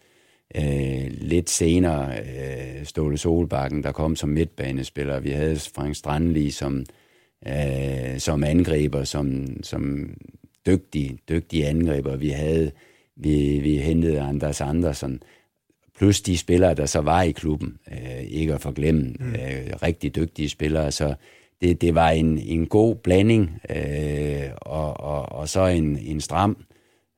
[0.55, 5.19] øh, lidt senere øh, Ståle Solbakken, der kom som midtbanespiller.
[5.19, 6.85] Vi havde Frank Strandli som,
[7.47, 10.13] øh, som angriber, som, som
[10.65, 12.15] dygtig, dygtig angriber.
[12.15, 12.71] Vi havde
[13.15, 15.23] vi, vi hentede Anders Andersen,
[15.97, 19.33] plus de spillere, der så var i klubben, øh, ikke at forglemme, mm.
[19.33, 21.15] øh, rigtig dygtige spillere, så
[21.61, 26.57] det, det var en, en god blanding, øh, og, og, og så en, en stram,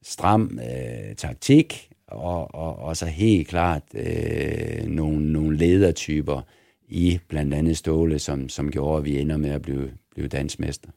[0.04, 6.42] stram øh, taktik, og, og, og så helt klart øh, nogle, nogle ledertyper
[6.88, 10.90] i blandt andet Ståle, som, som gjorde, at vi ender med at blive, blive dansmester.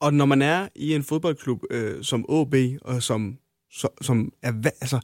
[0.00, 3.38] Og når man er i en fodboldklub øh, som OB, og som
[4.00, 4.52] som er...
[4.80, 5.00] Altså,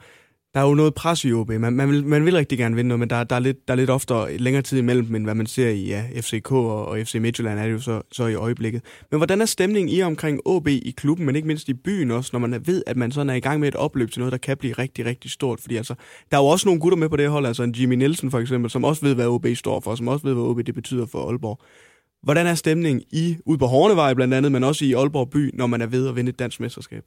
[0.56, 1.48] der er jo noget pres i OB.
[1.48, 3.74] Man, man, vil, man vil rigtig gerne vinde noget, men der, der, er lidt, der
[3.74, 6.98] er lidt oftere længere tid imellem, end hvad man ser i ja, FCK og, og
[6.98, 8.82] FC Midtjylland er det jo så, så i øjeblikket.
[9.10, 12.30] Men hvordan er stemningen i omkring OB i klubben, men ikke mindst i byen også,
[12.32, 14.38] når man ved, at man sådan er i gang med et opløb til noget, der
[14.38, 15.60] kan blive rigtig, rigtig stort?
[15.60, 15.94] Fordi altså,
[16.30, 18.38] der er jo også nogle gutter med på det hold, altså en Jimmy Nielsen for
[18.38, 21.06] eksempel, som også ved, hvad OB står for, som også ved, hvad OB det betyder
[21.06, 21.60] for Aalborg.
[22.22, 25.66] Hvordan er stemningen i, ude på Hornevej blandt andet, men også i Aalborg by, når
[25.66, 27.04] man er ved at vinde et dansk mesterskab?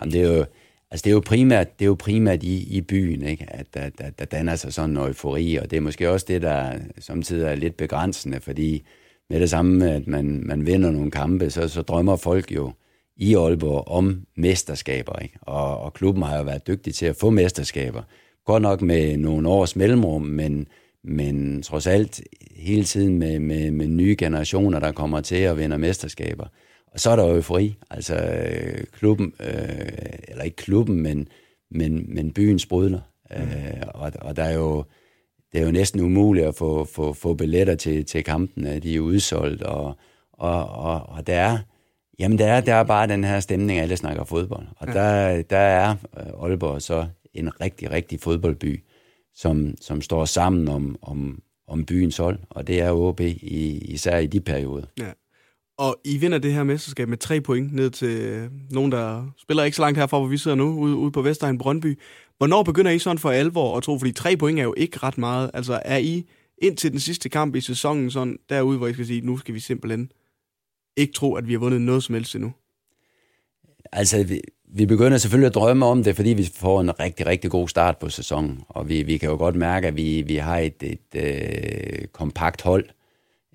[0.00, 0.44] Jamen, det er jo
[0.92, 3.46] Altså det er jo primært, det er jo primært i, i byen, ikke?
[3.48, 6.42] at der, der, der danner sig sådan en eufori, og det er måske også det,
[6.42, 8.86] der samtidig er lidt begrænsende, fordi
[9.30, 12.72] med det samme, at man, man vinder nogle kampe, så, så drømmer folk jo
[13.16, 15.38] i Aalborg om mesterskaber, ikke?
[15.42, 18.02] Og, og klubben har jo været dygtig til at få mesterskaber.
[18.44, 20.66] Godt nok med nogle års mellemrum, men,
[21.04, 22.20] men trods alt
[22.56, 26.46] hele tiden med, med, med nye generationer, der kommer til at vinde mesterskaber.
[26.92, 27.76] Og så er der eufori.
[27.90, 28.16] Altså
[28.92, 29.48] klubben, øh,
[30.28, 31.28] eller ikke klubben, men,
[31.70, 33.00] men, men byen sprudler.
[33.30, 33.36] Mm.
[33.36, 34.84] Øh, og, og der er jo,
[35.52, 38.78] det er jo næsten umuligt at få, få, få billetter til, til kampene.
[38.78, 39.96] De er udsolgt, og,
[40.32, 41.58] og, og, og der er,
[42.18, 44.66] jamen der er, der er bare den her stemning, alle snakker fodbold.
[44.76, 44.92] Og ja.
[44.92, 48.84] der, der er øh, Aalborg så en rigtig, rigtig fodboldby,
[49.34, 54.18] som, som står sammen om, om, om byens hold, og det er OB i, især
[54.18, 54.86] i de perioder.
[54.98, 55.10] Ja.
[55.78, 59.64] Og I vinder det her mesterskab med tre point ned til øh, nogen, der spiller
[59.64, 61.98] ikke så langt herfra, hvor vi sidder nu, ude, ude på Vestegn Brøndby.
[62.38, 63.98] Hvornår begynder I sådan for alvor at tro?
[63.98, 65.50] Fordi tre point er jo ikke ret meget.
[65.54, 66.26] Altså er I
[66.58, 69.60] indtil den sidste kamp i sæsonen sådan derude, hvor I skal sige, nu skal vi
[69.60, 70.12] simpelthen
[70.96, 72.52] ikke tro, at vi har vundet noget som helst endnu?
[73.92, 77.50] Altså, vi, vi begynder selvfølgelig at drømme om det, fordi vi får en rigtig, rigtig
[77.50, 78.60] god start på sæsonen.
[78.68, 82.06] Og vi, vi kan jo godt mærke, at vi, vi har et, et, et øh,
[82.12, 82.84] kompakt hold.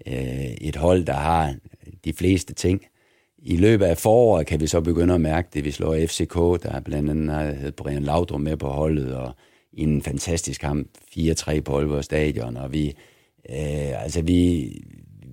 [0.07, 1.55] Øh, et hold, der har
[2.07, 2.81] de fleste ting.
[3.37, 5.65] I løbet af foråret kan vi så begynde at mærke det.
[5.65, 9.35] Vi slår FCK, der blandt andet har Brian Laudrup med på holdet, og
[9.73, 12.87] i en fantastisk kamp, 4-3 på Aalborg Stadion, og vi,
[13.49, 14.71] øh, altså vi,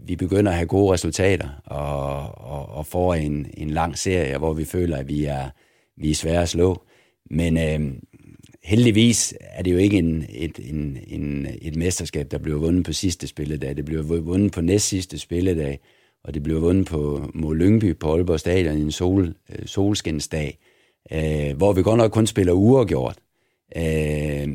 [0.06, 2.18] vi begynder at have gode resultater, og,
[2.52, 5.50] og, og får en, en lang serie, hvor vi føler, at vi er,
[5.96, 6.82] vi er svære at slå.
[7.30, 7.92] Men øh,
[8.64, 12.92] heldigvis er det jo ikke en, et, en, en, et mesterskab, der bliver vundet på
[12.92, 13.76] sidste spilledag.
[13.76, 15.80] Det bliver vundet på næst sidste spilledag,
[16.24, 20.58] og det blev vundet på mod Lyngby på Aalborg Stadion i en sol, øh, solskinsdag,
[21.12, 23.16] øh, hvor vi godt nok kun spiller uafgjort.
[23.76, 24.48] Øh,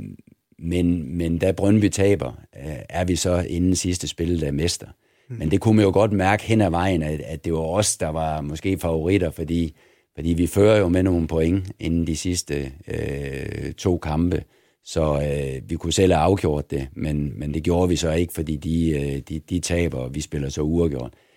[0.60, 2.32] men, men da Brøndby taber,
[2.66, 4.88] øh, er vi så inden sidste spil, der mester.
[5.30, 5.36] Mm.
[5.36, 7.98] Men det kunne man jo godt mærke hen ad vejen, at, at det var os,
[7.98, 9.76] der var måske favoritter, fordi,
[10.16, 14.44] fordi vi fører jo med nogle point inden de sidste øh, to kampe.
[14.84, 18.34] Så øh, vi kunne selv have afgjort det, men, men det gjorde vi så ikke,
[18.34, 21.12] fordi de, øh, de, de taber, og vi spiller så uafgjort.
[21.14, 21.29] Øh,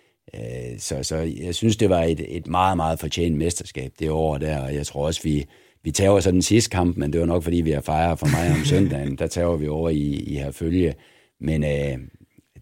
[0.78, 4.58] så, så jeg synes, det var et, et meget, meget fortjent mesterskab det år der,
[4.58, 5.46] og jeg tror også, vi,
[5.82, 8.26] vi tager så den sidste kamp, men det var nok, fordi vi har fejret for
[8.26, 9.16] mig om søndagen.
[9.18, 10.94] Der tager vi over i, i her følge.
[11.40, 11.98] Men øh,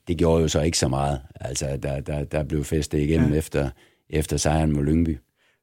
[0.09, 1.20] det gjorde jo så ikke så meget.
[1.40, 3.38] Altså, der, der, der blev festet igennem ja.
[3.38, 3.70] efter,
[4.11, 5.18] efter sejren mod Lyngby.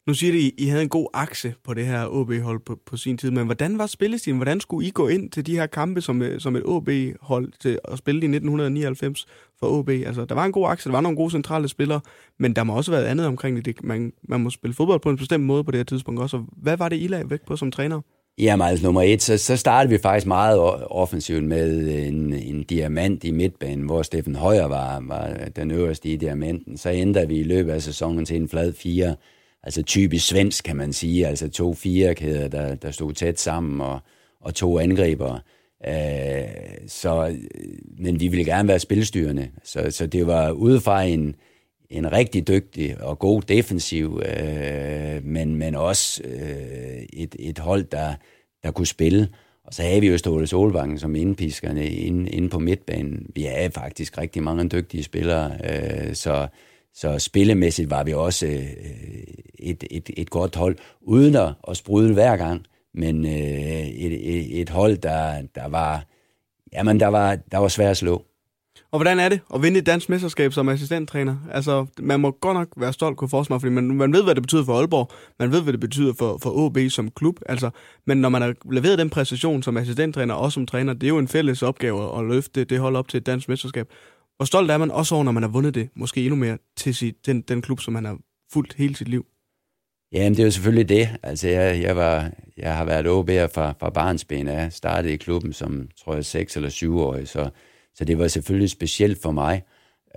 [0.07, 2.97] Nu siger det, I, I havde en god akse på det her OB-hold på, på
[2.97, 4.37] sin tid, men hvordan var spillestilen?
[4.37, 7.79] Hvordan skulle I gå ind til de her kampe som, øh, som et OB-hold til
[7.91, 9.25] at spille i 1999
[9.59, 9.89] for OB?
[9.89, 11.99] Altså, der var en god akse, der var nogle gode centrale spillere,
[12.39, 13.83] men der må også have været andet omkring det.
[13.83, 16.43] Man, man må spille fodbold på en bestemt måde på det her tidspunkt også.
[16.57, 18.01] Hvad var det, I lagde væk på som træner?
[18.37, 20.59] Jamen altså nummer et, så, så startede vi faktisk meget
[20.91, 26.15] offensivt med en, en diamant i midtbanen, hvor Steffen Højer var, var den øverste i
[26.15, 26.77] diamanten.
[26.77, 29.15] Så ændrede vi i løbet af sæsonen til en flad fire,
[29.67, 33.99] altså typisk svensk kan man sige, altså to firekæder, der, der stod tæt sammen, og,
[34.41, 35.39] og to angriber.
[35.87, 37.37] Øh, så, øh,
[37.97, 41.35] men vi ville gerne være spilstyrende, så, så det var udefra en,
[41.89, 48.13] en rigtig dygtig og god defensiv, øh, men, men også øh, et, et hold, der,
[48.63, 49.27] der kunne spille.
[49.63, 53.31] Og så havde vi jo Ståle Solvangen som indpiskerne inde, inde på midtbanen.
[53.35, 56.47] Vi er faktisk rigtig mange dygtige spillere, øh, så,
[56.97, 58.63] så spillemæssigt var vi også øh,
[59.59, 64.61] et, et, et godt hold, uden at, at sprudle hver gang, men øh, et, et,
[64.61, 66.03] et hold, der, der var,
[66.73, 68.23] jamen, der var, der var svært at slå.
[68.91, 71.35] Og hvordan er det at vinde et dansk mesterskab som assistenttræner?
[71.51, 74.35] Altså, man må godt nok være stolt, kunne forestille mig, fordi man, man ved, hvad
[74.35, 77.69] det betyder for Aalborg, man ved, hvad det betyder for, for OB som klub, altså,
[78.05, 81.17] men når man har leveret den præstation som assistenttræner og som træner, det er jo
[81.17, 83.87] en fælles opgave at løfte det, det hold op til et dansk mesterskab.
[84.37, 86.95] Hvor stolt er man også over, når man har vundet det, måske endnu mere, til
[86.95, 88.17] sit, den, den klub, som man har
[88.53, 89.25] fulgt hele sit liv?
[90.11, 91.09] Jamen, det er jo selvfølgelig det.
[91.23, 94.63] Altså, jeg, jeg, var, jeg har været OB'er fra, fra barnsben af.
[94.63, 97.49] Jeg startede i klubben som, tror jeg, 6 eller 7 år, så
[97.97, 99.63] så det var selvfølgelig specielt for mig.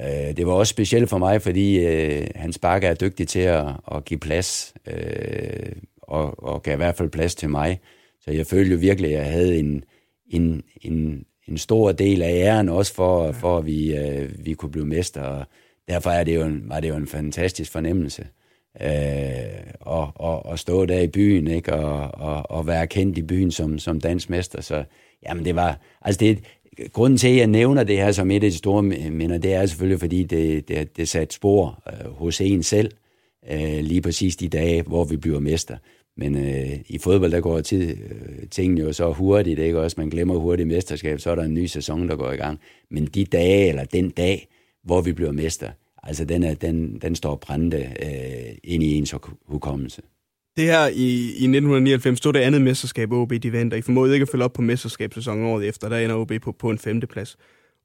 [0.01, 3.67] Øh, det var også specielt for mig, fordi øh, hans bakke er dygtig til at,
[3.95, 7.81] at give plads, øh, og, og gav i hvert fald plads til mig.
[8.21, 9.85] Så jeg følte jo virkelig, at jeg havde en,
[10.27, 14.73] en, en, en stor del af æren også for, for at vi, øh, vi kunne
[14.73, 15.23] blive mester.
[15.23, 15.45] Og
[15.89, 18.27] derfor er det jo en, var det jo en fantastisk fornemmelse
[18.81, 18.89] øh,
[19.87, 21.75] at, at, at stå der i byen ikke?
[21.75, 24.61] Og, og, og være kendt i byen som, som dansk mester.
[24.61, 24.85] Så
[25.29, 26.39] jamen det var, altså det,
[26.93, 29.67] grunden til, at jeg nævner det her som et af de store minder, det er
[29.67, 32.91] selvfølgelig, fordi det, det, det satte spor øh, hos en selv,
[33.51, 35.77] øh, lige præcis de dage, hvor vi bliver mester.
[36.21, 39.95] Men øh, i fodbold, der går tid, øh, tingene jo så hurtigt, ikke også?
[39.99, 42.61] Man glemmer hurtigt mesterskab, så er der en ny sæson, der går i gang.
[42.91, 44.49] Men de dage, eller den dag,
[44.85, 45.71] hvor vi bliver mester,
[46.03, 49.15] altså den, er, den, den står brændende øh, ind i ens
[49.47, 50.03] hukommelse.
[50.57, 54.15] Det her i, i 1999 stod det andet mesterskab, OB de vandt, og I formåede
[54.15, 55.89] ikke at følge op på mesterskabssæsonen året efter.
[55.89, 57.37] Der ender OB på, på en femteplads.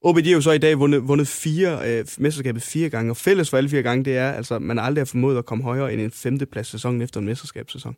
[0.02, 3.17] OB de har jo så i dag vundet, vundet fire, øh, mesterskabet fire gange, og
[3.17, 5.93] fælles for alle fire gange, det er, altså, man aldrig har formået at komme højere
[5.93, 7.95] end en femteplads sæson efter en mesterskabssæson.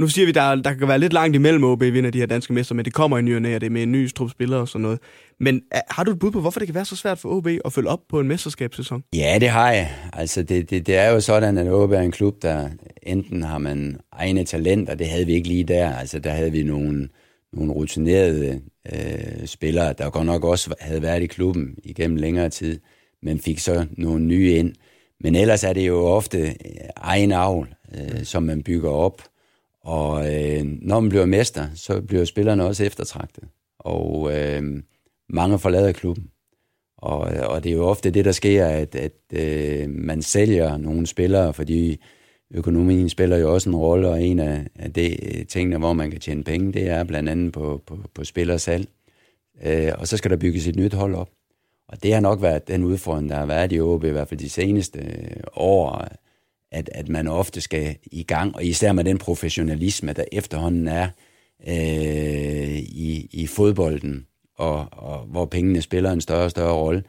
[0.00, 2.52] Nu siger vi, der, der kan være lidt langt imellem OB vinder de her danske
[2.52, 4.30] mester, men det kommer i ny og næ, og det er med en ny strup
[4.30, 4.98] spillere og sådan noget.
[5.40, 7.72] Men har du et bud på, hvorfor det kan være så svært for OB at
[7.72, 9.02] følge op på en mesterskabssæson?
[9.14, 9.90] Ja, det har jeg.
[10.12, 12.68] Altså, det, det, det er jo sådan, at OB er en klub, der
[13.02, 15.92] enten har man egne talenter, det havde vi ikke lige der.
[15.92, 17.08] Altså, der havde vi nogle,
[17.52, 18.60] nogle rutinerede
[18.92, 22.80] øh, spillere, der godt nok også havde været i klubben igennem længere tid,
[23.22, 24.72] men fik så nogle nye ind.
[25.20, 26.54] Men ellers er det jo ofte øh,
[26.96, 29.22] egen avl, øh, som man bygger op.
[29.90, 33.44] Og øh, når man bliver mester, så bliver spillerne også eftertragtet.
[33.78, 34.62] Og øh,
[35.28, 36.30] mange forlader klubben.
[36.98, 40.76] Og, øh, og det er jo ofte det, der sker, at, at øh, man sælger
[40.76, 42.00] nogle spillere, fordi
[42.50, 46.10] økonomien spiller jo også en rolle, og en af, af de øh, tingene, hvor man
[46.10, 48.88] kan tjene penge, det er blandt andet på, på, på spillersalg.
[49.64, 51.30] Øh, og så skal der bygges et nyt hold op.
[51.88, 54.40] Og det har nok været den udfordring, der har været i OB, i hvert fald
[54.40, 56.08] de seneste øh, år,
[56.72, 61.08] at, at man ofte skal i gang, og især med den professionalisme, der efterhånden er
[61.68, 64.26] øh, i, i fodbolden,
[64.58, 67.02] og, og hvor pengene spiller en større og større rolle.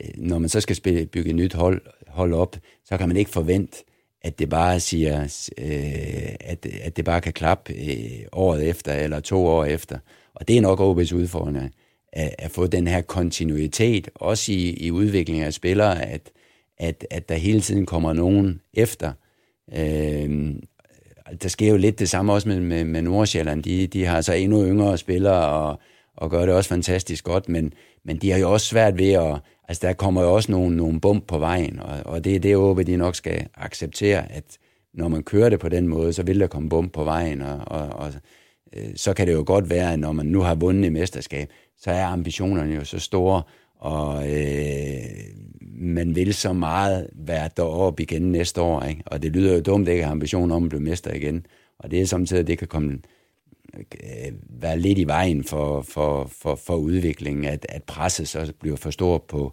[0.00, 3.16] Øh, når man så skal spille, bygge et nyt hold, hold op, så kan man
[3.16, 3.84] ikke forvente,
[4.22, 9.20] at det bare siger, øh, at, at det bare kan klappe øh, året efter, eller
[9.20, 9.98] to år efter.
[10.34, 11.74] Og det er nok OB's udfordring,
[12.12, 16.30] at, at få den her kontinuitet, også i, i udviklingen af spillere, at,
[16.78, 19.12] at, at der hele tiden kommer nogen efter.
[19.74, 20.54] Øh,
[21.42, 23.62] der sker jo lidt det samme også med, med, med Nordsjælland.
[23.62, 25.80] De, de har så endnu yngre spillere og,
[26.16, 27.72] og gør det også fantastisk godt, men,
[28.04, 29.40] men de har jo også svært ved at...
[29.68, 32.56] Altså, der kommer jo også nogle, nogle bump på vejen, og, og det er det,
[32.56, 34.44] håber de nok skal acceptere, at
[34.94, 37.60] når man kører det på den måde, så vil der komme bump på vejen, og,
[37.66, 38.12] og, og
[38.76, 41.50] øh, så kan det jo godt være, at når man nu har vundet i mesterskab,
[41.78, 43.42] så er ambitionerne jo så store,
[43.82, 45.02] og øh,
[45.74, 49.02] man vil så meget være deroppe igen næste år, ikke?
[49.06, 51.46] og det lyder jo dumt, at ikke har ambition om at blive mester igen,
[51.78, 52.98] og det er samtidig, at det kan komme
[53.78, 58.76] øh, være lidt i vejen for, for, for, for udviklingen, at, at presset så bliver
[58.76, 59.52] for stort på,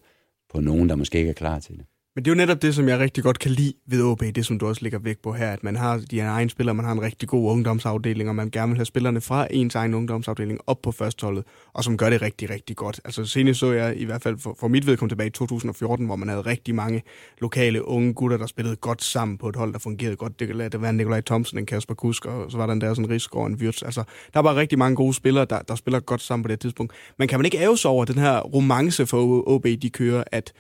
[0.50, 1.86] på nogen, der måske ikke er klar til det.
[2.16, 4.46] Men det er jo netop det, som jeg rigtig godt kan lide ved OB, det
[4.46, 6.92] som du også ligger væk på her, at man har de egne spillere, man har
[6.92, 10.82] en rigtig god ungdomsafdeling, og man gerne vil have spillerne fra ens egen ungdomsafdeling op
[10.82, 11.44] på førsteholdet,
[11.74, 13.02] og som gør det rigtig, rigtig godt.
[13.06, 16.16] Altså senest så jeg i hvert fald for, for mit vedkommende tilbage i 2014, hvor
[16.16, 17.04] man havde rigtig mange
[17.42, 20.40] lokale unge gutter, der spillede godt sammen på et hold, der fungerede godt.
[20.40, 22.94] Det kan det være Nikolaj Thomsen, en Kasper Kusk, og så var der en der
[22.94, 23.84] sådan Rigsgaard en Wirtz.
[23.84, 26.94] Altså, der var rigtig mange gode spillere, der, der spiller godt sammen på det tidspunkt.
[27.18, 30.54] Men kan man ikke æve over den her romance for OB, de kører, at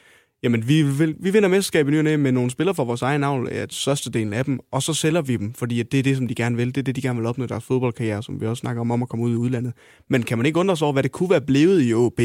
[0.43, 3.47] jamen vi, vi, vi vinder mesterskab i ny med nogle spillere fra vores egen navn,
[3.47, 6.27] at størstedelen af dem, og så sælger vi dem, fordi at det er det, som
[6.27, 6.67] de gerne vil.
[6.67, 9.03] Det er det, de gerne vil opnå deres fodboldkarriere, som vi også snakker om, om
[9.03, 9.73] at komme ud i udlandet.
[10.09, 12.19] Men kan man ikke undre sig over, hvad det kunne være blevet i OB,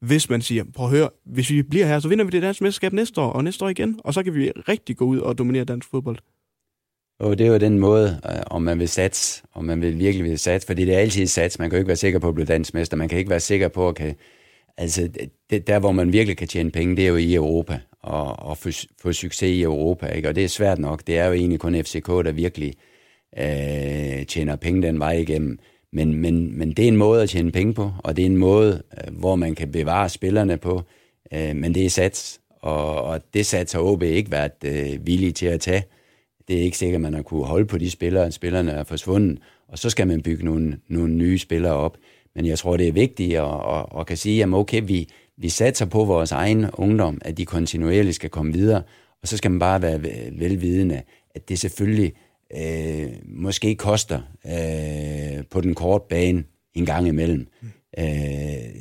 [0.00, 2.64] hvis man siger, prøv at høre, hvis vi bliver her, så vinder vi det danske
[2.64, 5.38] mesterskab næste år, og næste år igen, og så kan vi rigtig gå ud og
[5.38, 6.18] dominere dansk fodbold.
[7.20, 10.24] Og det er jo den måde, øh, om man vil satse, om man vil virkelig
[10.24, 11.58] vil satse, fordi det er altid sats.
[11.58, 12.96] Man kan jo ikke være sikker på at blive dansk mester.
[12.96, 14.14] Man kan ikke være sikker på at kan
[14.78, 15.08] Altså,
[15.50, 18.58] det, der hvor man virkelig kan tjene penge, det er jo i Europa, og, og
[18.58, 18.68] få,
[19.02, 20.28] få succes i Europa, ikke?
[20.28, 21.06] og det er svært nok.
[21.06, 22.74] Det er jo egentlig kun FCK, der virkelig
[23.38, 25.58] øh, tjener penge den vej igennem.
[25.92, 28.36] Men, men, men det er en måde at tjene penge på, og det er en
[28.36, 30.82] måde, øh, hvor man kan bevare spillerne på,
[31.34, 35.32] øh, men det er sats, og, og det sats har OB ikke været øh, villige
[35.32, 35.84] til at tage.
[36.48, 39.38] Det er ikke sikkert, at man har kunne holde på de spillere, spillerne er forsvundet,
[39.68, 41.96] og så skal man bygge nogle, nogle nye spillere op.
[42.34, 45.48] Men jeg tror, det er vigtigt at, at, at kan sige, at okay, vi, vi
[45.48, 48.82] satser på vores egen ungdom, at de kontinuerligt skal komme videre,
[49.22, 51.02] og så skal man bare være velvidende,
[51.34, 52.12] at det selvfølgelig
[52.56, 57.46] øh, måske koster øh, på den korte bane en gang imellem.
[57.62, 57.68] Mm.
[57.98, 58.04] Øh,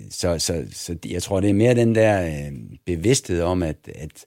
[0.09, 2.51] så, så, så jeg tror, det er mere den der øh,
[2.85, 4.25] bevidsthed om, at, at,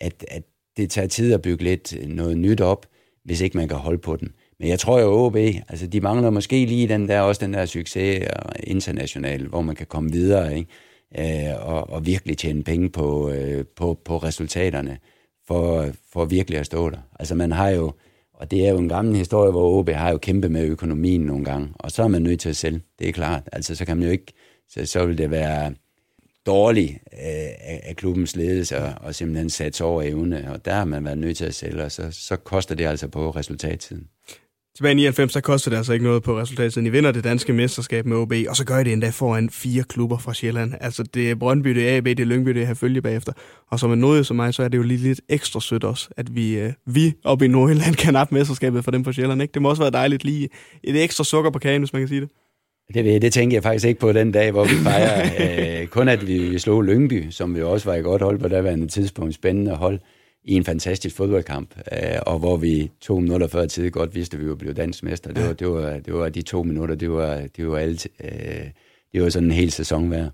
[0.00, 0.42] at, at
[0.76, 2.86] det tager tid at bygge lidt noget nyt op,
[3.24, 4.32] hvis ikke man kan holde på den.
[4.60, 5.36] Men jeg tror jo, OB,
[5.68, 8.28] altså de mangler måske lige den der, også den der succes
[8.62, 10.70] international, hvor man kan komme videre, ikke?
[11.18, 14.98] Øh, og, og virkelig tjene penge på, øh, på, på resultaterne,
[15.46, 16.98] for, for virkelig at stå der.
[17.20, 17.92] Altså man har jo,
[18.34, 21.44] og det er jo en gammel historie, hvor OB har jo kæmpet med økonomien nogle
[21.44, 23.48] gange, og så er man nødt til at sælge, det er klart.
[23.52, 24.32] Altså så kan man jo ikke,
[24.68, 25.74] så, så vil det være
[26.46, 27.18] dårligt øh,
[27.60, 31.18] af, af klubbens ledelse og, og simpelthen sat over evne, og der har man været
[31.18, 34.08] nødt til at sælge, og så, så koster det altså på resultattiden.
[34.76, 36.86] Tilbage i 99, så koster det altså ikke noget på resultatet.
[36.86, 39.82] I vinder det danske mesterskab med OB, og så gør I det endda foran fire
[39.82, 40.72] klubber fra Sjælland.
[40.80, 43.32] Altså det er Brøndby, det er AB, det er Lyngby, det er Herfølge bagefter.
[43.70, 46.08] Og som en nåde som mig, så er det jo lige lidt ekstra sødt også,
[46.16, 49.42] at vi, øh, vi oppe i Nordjylland kan op mesterskabet for dem fra Sjælland.
[49.42, 49.52] Ikke?
[49.52, 50.48] Det må også være dejligt lige
[50.84, 52.28] et ekstra sukker på kagen, hvis man kan sige det.
[52.94, 55.30] Det, det tænker jeg faktisk ikke på den dag, hvor vi fejrer
[55.80, 58.48] øh, kun at vi, vi slog Lyngby, som jo også var i godt hold på
[58.48, 59.98] daværende tidspunkt, spændende hold
[60.46, 64.40] i en fantastisk fodboldkamp, øh, og hvor vi to minutter før tid godt vidste, at
[64.40, 65.32] vi ville blive dansk mester.
[65.32, 68.30] Det var, det var, det var de to minutter, det var, det var, alt, øh,
[69.12, 70.30] det var sådan en hel sæson værd.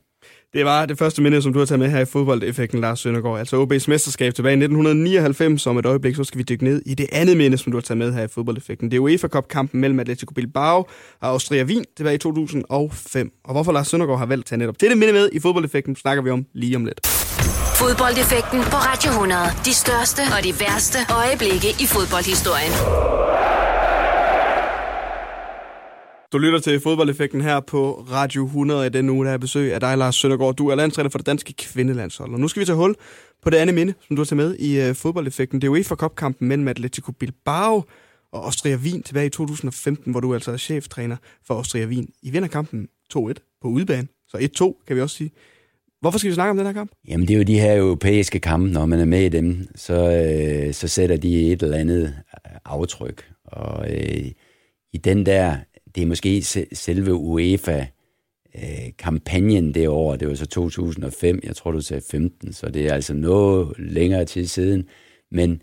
[0.53, 3.38] Det var det første minde, som du har taget med her i fodboldeffekten, Lars Søndergaard.
[3.38, 5.66] Altså OB's mesterskab tilbage i 1999.
[5.66, 7.83] Om et øjeblik, så skal vi dykke ned i det andet minde, som du har
[7.83, 8.90] taget med her i fodboldeffekten.
[8.90, 10.79] Det er UEFA Cup-kampen mellem Atletico Bilbao
[11.20, 13.33] og Austria Wien tilbage i 2005.
[13.44, 16.22] Og hvorfor Lars Søndergaard har valgt at tage netop det minde med i fodboldeffekten, snakker
[16.22, 17.32] vi om lige om lidt.
[17.81, 19.41] Fodboldeffekten på Radio 100.
[19.65, 22.73] De største og de værste øjeblikke i fodboldhistorien.
[26.33, 29.81] Du lytter til fodboldeffekten her på Radio 100 i den uge, der er besøg af
[29.81, 30.55] dig, Lars Søndergaard.
[30.55, 32.33] Du er landstræner for det danske kvindelandshold.
[32.33, 32.95] Og nu skal vi tage hul
[33.43, 35.61] på det andet minde, som du har taget med i uh, fodboldeffekten.
[35.61, 37.85] Det er UEFA Cup-kampen mellem Atletico Bilbao
[38.33, 42.09] og Austria Wien tilbage i 2015, hvor du altså er cheftræner for Austria Wien.
[42.23, 45.31] I vinder kampen 2-1 på udebane, så 1-2 kan vi også sige.
[46.03, 46.93] Hvorfor skal vi snakke om den her kamp?
[47.09, 49.95] Jamen, det er jo de her europæiske kampe, når man er med i dem, så,
[49.95, 53.31] øh, så sætter de et eller andet øh, aftryk.
[53.45, 54.31] Og øh,
[54.93, 55.57] i den der,
[55.95, 57.87] det er måske selve UEFA,
[58.55, 62.87] øh, kampagnen det år, det var så 2005, jeg tror du sagde 15, så det
[62.87, 64.88] er altså noget længere tid siden,
[65.31, 65.62] men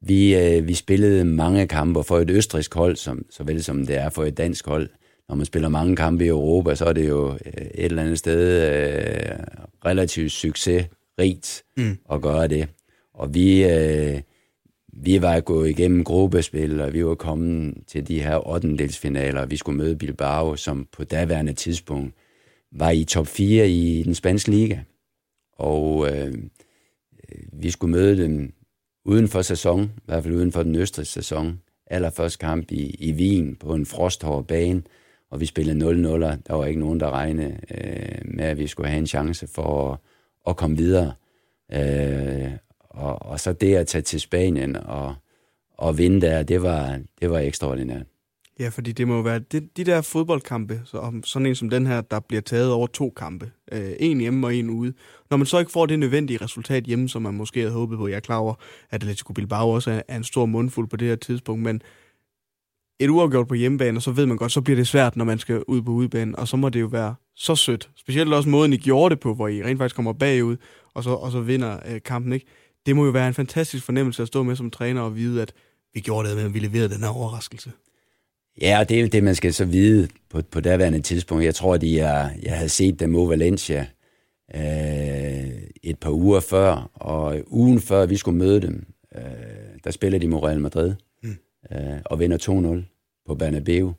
[0.00, 4.08] vi, øh, vi spillede mange kampe for et østrisk hold, som, såvel som det er
[4.08, 4.88] for et dansk hold,
[5.28, 8.18] når man spiller mange kampe i Europa, så er det jo øh, et eller andet
[8.18, 9.38] sted øh,
[9.84, 11.98] relativt succesrigt mm.
[12.12, 12.68] at gøre det.
[13.14, 14.20] Og vi, øh,
[14.92, 18.88] vi var gået igennem gruppespil, og vi var kommet til de her 8.
[18.88, 19.46] finaler.
[19.46, 22.14] Vi skulle møde Bilbao, som på daværende tidspunkt
[22.72, 24.78] var i top 4 i den spanske liga.
[25.52, 26.34] Og øh,
[27.52, 28.52] vi skulle møde dem
[29.04, 31.60] uden for sæson, i hvert fald uden for den østrigske sæson.
[31.86, 34.82] Allerførste kamp i, i Wien på en frosthård bane
[35.30, 38.88] og vi spillede 0-0, der var ikke nogen, der regnede øh, med, at vi skulle
[38.88, 39.98] have en chance for at,
[40.46, 41.12] at komme videre.
[41.72, 42.50] Øh,
[42.80, 45.14] og, og så det at tage til Spanien og,
[45.78, 48.06] og vinde der, det var, det var ekstraordinært.
[48.58, 51.86] Ja, fordi det må jo være de, de der fodboldkampe, så, sådan en som den
[51.86, 53.50] her, der bliver taget over to kampe.
[53.72, 54.92] Øh, en hjemme og en ude.
[55.30, 58.08] Når man så ikke får det nødvendige resultat hjemme, som man måske havde håbet på.
[58.08, 58.54] Jeg er klar over,
[58.90, 61.82] at Atletico Bilbao også er, er en stor mundfuld på det her tidspunkt, men
[63.00, 65.38] et uafgjort på hjemmebane, og så ved man godt, så bliver det svært, når man
[65.38, 67.90] skal ud på udebane, og så må det jo være så sødt.
[67.96, 70.56] Specielt også måden, I gjorde det på, hvor I rent faktisk kommer bagud,
[70.94, 72.46] og så, og så vinder øh, kampen, ikke?
[72.86, 75.52] Det må jo være en fantastisk fornemmelse at stå med som træner og vide, at
[75.94, 77.72] vi gjorde det, men vi leverede den her overraskelse.
[78.60, 81.44] Ja, og det er det, man skal så vide på, på daværende tidspunkt.
[81.44, 83.86] Jeg tror, at jeg, jeg havde set dem mod Valencia
[84.54, 88.86] øh, et par uger før, og ugen før vi skulle møde dem,
[89.16, 89.22] øh,
[89.84, 90.94] der spiller de mod Real Madrid
[91.72, 93.94] øh, og vinder 2-0 på Bernabeu.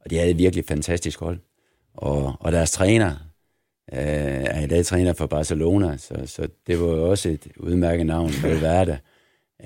[0.00, 1.38] Og de havde et virkelig fantastisk hold.
[1.94, 3.10] Og, og deres træner
[3.92, 8.06] øh, er i dag træner for Barcelona, så, så det var jo også et udmærket
[8.06, 8.98] navn, Valverde.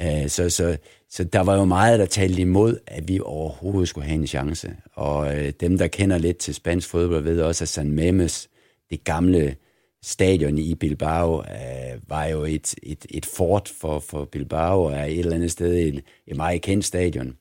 [0.01, 0.77] Øh, så, så,
[1.11, 4.77] så der var jo meget, der talte imod, at vi overhovedet skulle have en chance.
[4.93, 8.49] Og øh, dem, der kender lidt til spansk fodbold, ved også, at San Memes,
[8.91, 9.57] det gamle
[10.03, 15.05] stadion i Bilbao, øh, var jo et, et, et fort for, for Bilbao, og er
[15.05, 17.37] et eller andet sted et, et meget kendt stadion.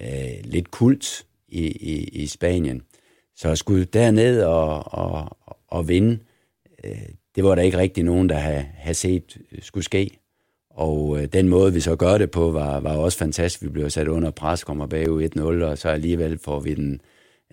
[0.00, 2.82] Øh, lidt kult i, i, i Spanien.
[3.36, 5.36] Så at skulle derned og, og,
[5.68, 6.18] og vinde,
[6.84, 6.98] øh,
[7.36, 10.10] det var der ikke rigtig nogen, der havde, havde set skulle ske.
[10.70, 13.62] Og øh, den måde, vi så gør det på, var, var også fantastisk.
[13.62, 17.00] Vi blev sat under pres, kommer bagud 1-0, og så alligevel får vi den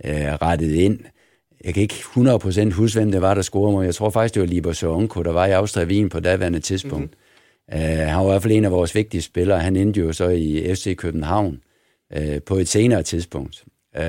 [0.05, 0.99] øh, rettet ind.
[1.65, 3.85] Jeg kan ikke 100% huske, hvem det var, der scorede mig.
[3.85, 7.13] Jeg tror faktisk, det var Libor Sørenko, der var i Austria Wien på daværende tidspunkt.
[7.71, 7.81] Mm-hmm.
[7.81, 9.59] Uh, han var i hvert fald en af vores vigtige spillere.
[9.59, 11.59] Han endte jo så i FC København
[12.17, 13.63] uh, på et senere tidspunkt.
[13.97, 14.03] Uh,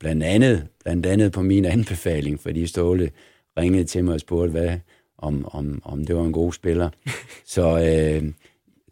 [0.00, 3.10] blandt, andet, blandt andet på min anbefaling, fordi Ståle
[3.58, 4.78] ringede til mig og spurgte, hvad,
[5.22, 6.90] om, om, om det var en god spiller.
[7.54, 8.32] så, øh,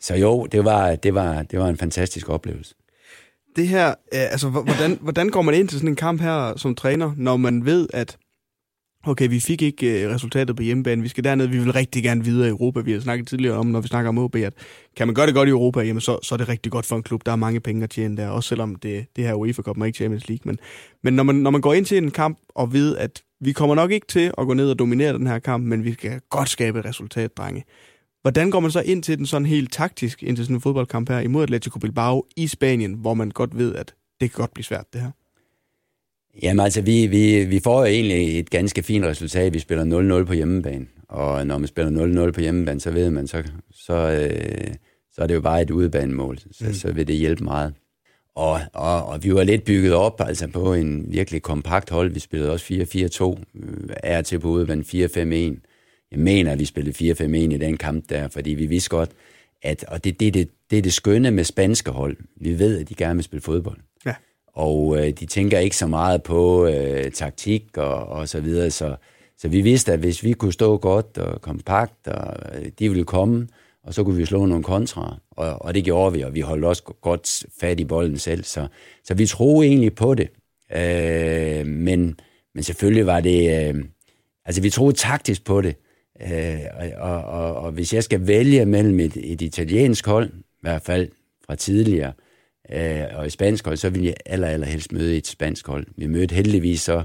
[0.00, 2.74] så jo, det var, det, var, det var en fantastisk oplevelse.
[3.56, 6.74] Det her, øh, altså hvordan, hvordan går man ind til sådan en kamp her som
[6.74, 8.16] træner, når man ved, at
[9.06, 12.24] okay, vi fik ikke øh, resultatet på hjemmebane, vi skal derned, vi vil rigtig gerne
[12.24, 12.80] videre i Europa.
[12.80, 14.52] Vi har snakket tidligere om, når vi snakker om OB, at
[14.96, 16.96] kan man gøre det godt i Europa, jamen så, så er det rigtig godt for
[16.96, 17.26] en klub.
[17.26, 19.84] Der er mange penge at tjene der, også selvom det, det her UEFA Cup er
[19.84, 20.42] ikke Champions League.
[20.44, 20.58] Men,
[21.02, 23.74] men når, man, når man går ind til en kamp og ved, at vi kommer
[23.74, 26.48] nok ikke til at gå ned og dominere den her kamp, men vi skal godt
[26.48, 27.64] skabe et resultat, drenge.
[28.22, 31.08] Hvordan går man så ind til den sådan helt taktisk, ind til sådan en fodboldkamp
[31.08, 34.64] her imod Atletico Bilbao i Spanien, hvor man godt ved, at det kan godt blive
[34.64, 35.10] svært, det her?
[36.42, 39.54] Jamen altså, vi, vi, vi får jo egentlig et ganske fint resultat.
[39.54, 43.26] Vi spiller 0-0 på hjemmebane, og når man spiller 0-0 på hjemmebane, så ved man,
[43.26, 44.74] så, så, øh,
[45.12, 46.72] så er det jo bare et udebanemål, så, mm.
[46.72, 47.74] så vil det hjælpe meget.
[48.34, 52.12] Og, og, og vi var lidt bygget op altså på en virkelig kompakt hold.
[52.12, 53.44] Vi spillede også 4-4-2,
[54.02, 55.66] er til på udebane 4-5-1.
[56.10, 59.10] Jeg mener, at vi spillede 4-5-1 i den kamp der, fordi vi vidste godt,
[59.62, 62.16] at, og det, det, det, det er det skønne med spanske hold.
[62.36, 63.78] Vi ved, at de gerne vil spille fodbold.
[64.52, 68.96] Og øh, de tænker ikke så meget på øh, taktik og, og så videre, så,
[69.38, 73.04] så vi vidste, at hvis vi kunne stå godt og kompakt, og øh, de ville
[73.04, 73.48] komme,
[73.84, 76.64] og så kunne vi slå nogle kontra, og, og det gjorde vi, og vi holdt
[76.64, 78.66] også godt fat i bolden selv, så,
[79.04, 80.28] så vi troede egentlig på det.
[80.76, 82.20] Øh, men,
[82.54, 83.84] men selvfølgelig var det, øh,
[84.44, 85.76] altså vi troede taktisk på det,
[86.32, 86.60] øh,
[86.98, 91.08] og, og, og hvis jeg skal vælge mellem et, et italiensk hold, i hvert fald
[91.46, 92.29] fra tidligere, øh,
[92.72, 95.86] Øh, og et spansk hold, så ville jeg aller, aller helst møde et spansk hold.
[95.96, 97.04] Vi mødte heldigvis så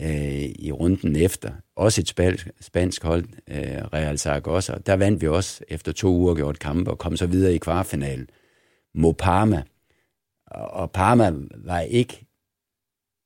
[0.00, 1.52] øh, i runden efter.
[1.76, 4.74] Også et spansk, spansk hold, øh, Real Zaragoza.
[4.86, 8.30] Der vandt vi også efter to uger gjort kampe og kom så videre i kvartfinalen
[8.94, 9.62] mod Parma.
[10.50, 12.26] Og Parma var ikke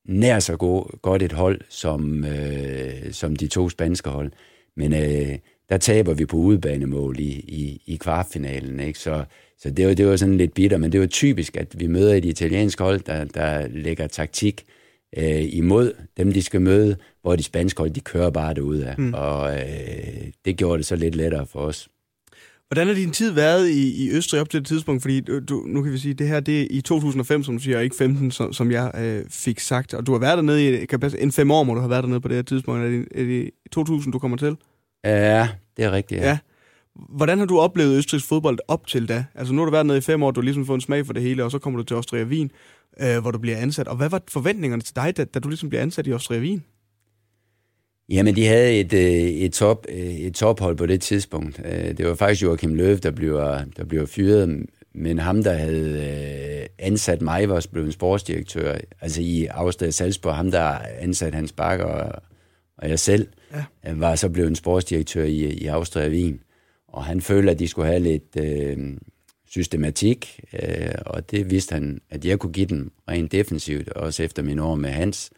[0.08, 4.32] nær så god, godt et hold som, øh, som de to spanske hold.
[4.76, 8.80] Men øh, der taber vi på udebanemål i, i, i kvartfinalen.
[8.80, 8.98] Ikke?
[8.98, 9.24] Så,
[9.62, 12.14] så det, var, det var sådan lidt bitter, men det var typisk, at vi møder
[12.14, 14.64] et italiensk hold, der, der lægger taktik
[15.18, 18.78] øh, imod dem, de skal møde, hvor de spanske hold, de kører bare det ud
[18.78, 18.94] af.
[18.98, 19.14] Mm.
[19.14, 19.62] Og øh,
[20.44, 21.88] det gjorde det så lidt lettere for os.
[22.68, 25.02] Hvordan har din tid været i, i Østrig op til det tidspunkt?
[25.02, 27.76] Fordi du, nu kan vi sige, det her det er i 2005, som du siger,
[27.76, 29.94] og ikke 15, som, som jeg øh, fik sagt.
[29.94, 30.86] Og du har været dernede i
[31.18, 32.84] en fem år, må du have været dernede på det her tidspunkt.
[32.84, 34.56] Er det, er det i 2000, du kommer til?
[35.04, 36.28] Ja, det er rigtigt, ja.
[36.28, 36.38] ja.
[37.08, 39.24] Hvordan har du oplevet Østrigs fodbold op til da?
[39.34, 41.06] Altså nu har du været nede i fem år, du har ligesom fået en smag
[41.06, 42.50] for det hele, og så kommer du til Austria Wien
[43.00, 43.88] øh, hvor du bliver ansat.
[43.88, 46.64] Og hvad var forventningerne til dig, da, da du ligesom blev ansat i Austria Wien?
[48.08, 51.60] Jamen, de havde et, øh, et, top, øh, et tophold på det tidspunkt.
[51.64, 53.34] Øh, det var faktisk Joachim Løv, der blev,
[53.76, 59.46] der blev fyret, men ham, der havde ansat mig, var blevet en sportsdirektør, altså i
[59.46, 62.22] Austria Salzburg, ham, der ansat Hans Bakker og,
[62.78, 63.92] og jeg selv, ja.
[63.94, 66.40] var så blevet en sportsdirektør i, i Austria Wien.
[66.92, 68.96] Og han følte, at de skulle have lidt øh,
[69.48, 74.42] systematik, øh, og det vidste han, at jeg kunne give dem rent defensivt, også efter
[74.42, 75.30] min år med Hans.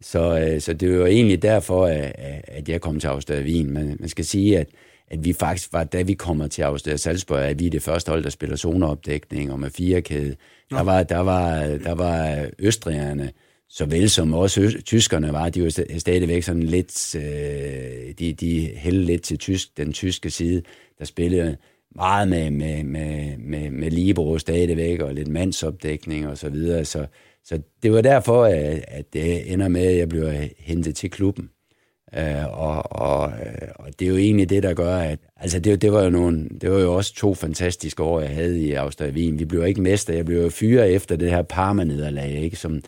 [0.00, 2.12] Så, øh, så det var egentlig derfor, at,
[2.44, 3.70] at jeg kom til Austria Wien.
[3.72, 4.68] Man, man skal sige, at,
[5.08, 8.10] at vi faktisk var, da vi kommer til Austria Salzburg, at vi er det første
[8.10, 10.36] hold, der spiller zoneopdækning og med firekæde.
[10.70, 13.32] Der var, der var, der var østrigerne,
[13.74, 19.22] såvel som også tyskerne var, de var stadigvæk sådan lidt, øh, de, de hældte lidt
[19.22, 20.62] til tysk, den tyske side,
[20.98, 21.56] der spillede
[21.94, 27.06] meget med, med, med, med, med Libro stadigvæk, og lidt mandsopdækning og så videre, så,
[27.44, 31.50] så det var derfor, at, at det ender med, at jeg bliver hentet til klubben.
[32.16, 35.82] Øh, og, og, øh, og det er jo egentlig det, der gør, at altså det,
[35.82, 39.10] det, var jo nogle, det var jo også to fantastiske år, jeg havde i Austria
[39.10, 39.38] Wien.
[39.38, 42.56] Vi blev ikke mester, jeg blev jo fyret efter det her Parma-nederlag, ikke?
[42.56, 42.82] Som,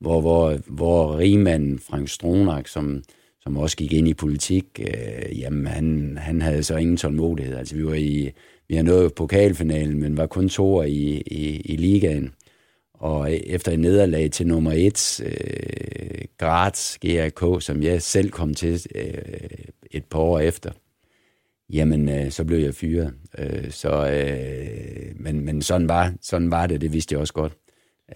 [0.00, 3.02] hvor, hvor, hvor rigmanden Frank Stronach, som,
[3.40, 7.56] som også gik ind i politik, øh, jamen han, han havde så ingen tålmodighed.
[7.56, 8.30] Altså vi var i,
[8.68, 12.32] vi har nået pokalfinalen, men var kun to i, i, i ligaen.
[12.94, 18.86] Og efter en nederlag til nummer et, øh, Graz GRK, som jeg selv kom til
[18.94, 19.12] øh,
[19.90, 20.70] et par år efter,
[21.70, 23.14] jamen øh, så blev jeg fyret.
[23.38, 27.52] Øh, så, øh, men, men sådan var, sådan var det, det vidste jeg også godt.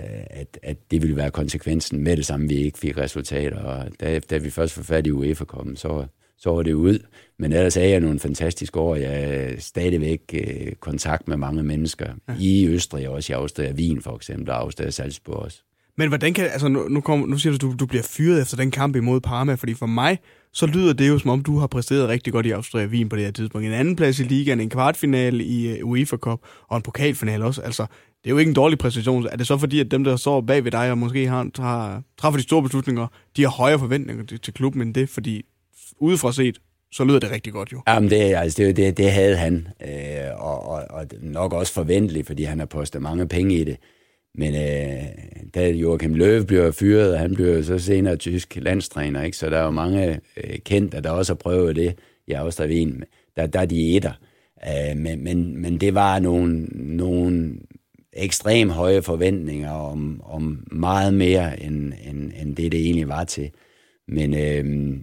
[0.01, 3.59] Øh, at, at det ville være konsekvensen med det samme, vi ikke fik resultater.
[3.59, 6.07] Og da, da vi først får fat i UEFA kom, så,
[6.38, 6.99] så var det ud.
[7.38, 8.97] Men ellers er jeg nogle fantastiske år.
[8.97, 12.34] Jeg er stadigvæk øh, kontakt med mange mennesker ja.
[12.41, 15.62] i Østrig, også i Austria, Wien for eksempel, og Austria Salzburg også.
[15.97, 18.57] Men hvordan kan, altså nu, nu, kom, nu siger du, du, du bliver fyret efter
[18.57, 20.18] den kamp imod Parma, fordi for mig,
[20.53, 23.16] så lyder det jo som om, du har præsteret rigtig godt i Austria Wien på
[23.16, 23.66] det her tidspunkt.
[23.66, 27.61] En anden plads i ligaen, en kvartfinale i uh, UEFA Cup, og en pokalfinale også.
[27.61, 27.86] Altså,
[28.25, 29.27] det er jo ikke en dårlig præstation.
[29.27, 32.03] Er det så fordi, at dem, der står bag ved dig og måske har, har,
[32.18, 33.07] træffer de store beslutninger,
[33.37, 35.09] de har højere forventninger til, til klubben end det?
[35.09, 35.45] Fordi
[35.99, 36.59] udefra set,
[36.93, 37.83] så lyder det rigtig godt jo.
[37.89, 42.27] Jamen, det, altså, det, det, det havde han, øh, og, og, og nok også forventeligt,
[42.27, 43.77] fordi han har postet mange penge i det.
[44.35, 45.03] Men øh,
[45.55, 49.37] da Joachim Løv bliver fyret, og han bliver så senere tysk landstræner, ikke?
[49.37, 51.95] så der er jo mange øh, kendte, der også har prøvet det
[52.27, 53.05] i Austria Wien.
[53.37, 54.12] Der, der er de etter.
[54.66, 56.64] Øh, men, men, men det var nogle,
[56.97, 57.55] nogle
[58.12, 63.50] ekstrem høje forventninger om, om meget mere, end, end, end det, det egentlig var til.
[64.08, 64.96] Men øh,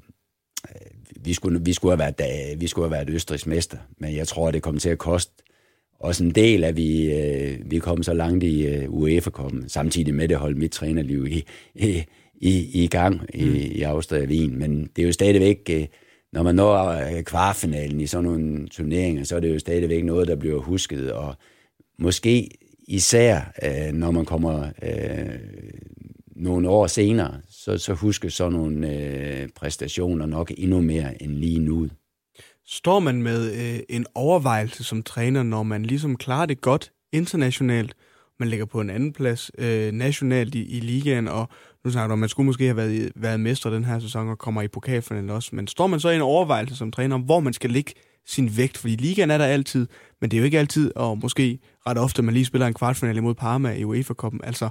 [1.22, 4.52] vi, skulle, vi, skulle have været, vi skulle have været Østrigs mester, men jeg tror,
[4.52, 5.44] det kom til at koste
[6.00, 10.16] også en del, at vi, øh, vi kom så langt i øh, UEFA kom samtidig
[10.16, 11.44] med det holdt mit trænerliv i,
[11.76, 12.04] i,
[12.36, 13.56] i, i gang i, mm.
[13.56, 14.60] i Austria Wien.
[14.60, 15.88] Men det er jo stadigvæk, øh,
[16.34, 20.28] når man når øh, kvartfinalen i sådan nogle turneringer, så er det jo stadigvæk noget,
[20.28, 21.36] der bliver husket, og
[22.00, 22.50] måske
[22.88, 25.40] især, øh, når man kommer øh,
[26.36, 31.60] nogle år senere, så, så husker sådan nogle øh, præstationer nok endnu mere end lige
[31.60, 31.88] nu.
[32.66, 37.96] Står man med øh, en overvejelse som træner, når man ligesom klarer det godt internationalt,
[38.40, 41.50] man ligger på en anden plads øh, nationalt i, i ligaen, og
[41.86, 44.38] nu snakker du om, man skulle måske have været, været mester den her sæson og
[44.38, 47.54] kommer i pokalfinalen også, men står man så i en overvejelse som træner, hvor man
[47.54, 47.94] skal ligge
[48.28, 49.88] sin vægt, fordi ligaen er der altid,
[50.22, 53.22] men det er jo ikke altid, og måske ret ofte, man lige spiller en kvartfinale
[53.22, 54.42] mod Parma i UEFA-koppen.
[54.44, 54.70] Altså,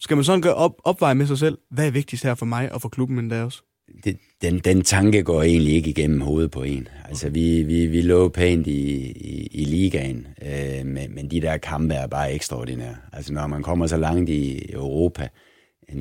[0.00, 2.72] skal man sådan gøre op, opveje med sig selv, hvad er vigtigst her for mig
[2.72, 3.62] og for klubben endda også?
[4.04, 6.88] Det, den, den tanke går egentlig ikke igennem hovedet på en.
[7.08, 11.56] Altså, vi, vi, vi lå pænt i, i, i ligaen, øh, men, men de der
[11.56, 12.96] kampe er bare ekstraordinære.
[13.12, 15.28] Altså, når man kommer så langt i Europa,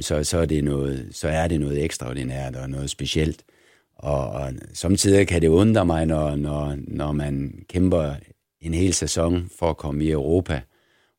[0.02, 3.43] så, så, er det noget, så er det noget ekstraordinært og noget specielt.
[4.00, 8.14] Og, og samtidig kan det undre mig, når, når, når man kæmper
[8.62, 10.62] en hel sæson for at komme i Europa,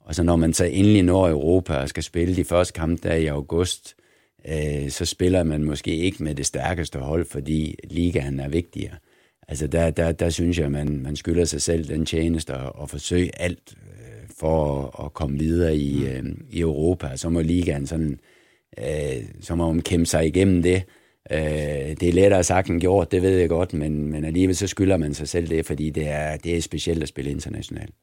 [0.01, 3.15] og så når man så endelig når Europa og skal spille de første kampe der
[3.15, 3.95] i august,
[4.49, 8.95] øh, så spiller man måske ikke med det stærkeste hold, fordi ligaen er vigtigere.
[9.49, 12.81] Altså der, der, der synes jeg, at man, man skylder sig selv den tjeneste og,
[12.83, 16.07] og forsøge alt øh, for at, at komme videre i, mm.
[16.07, 17.17] øh, i Europa.
[17.17, 18.21] Så må ligaen sådan,
[18.79, 20.83] øh, så må man kæmpe sig igennem det.
[21.33, 21.39] Øh,
[22.01, 24.97] det er lettere sagt end gjort, det ved jeg godt, men, men alligevel så skylder
[24.97, 27.95] man sig selv det, fordi det er, det er specielt at spille internationalt.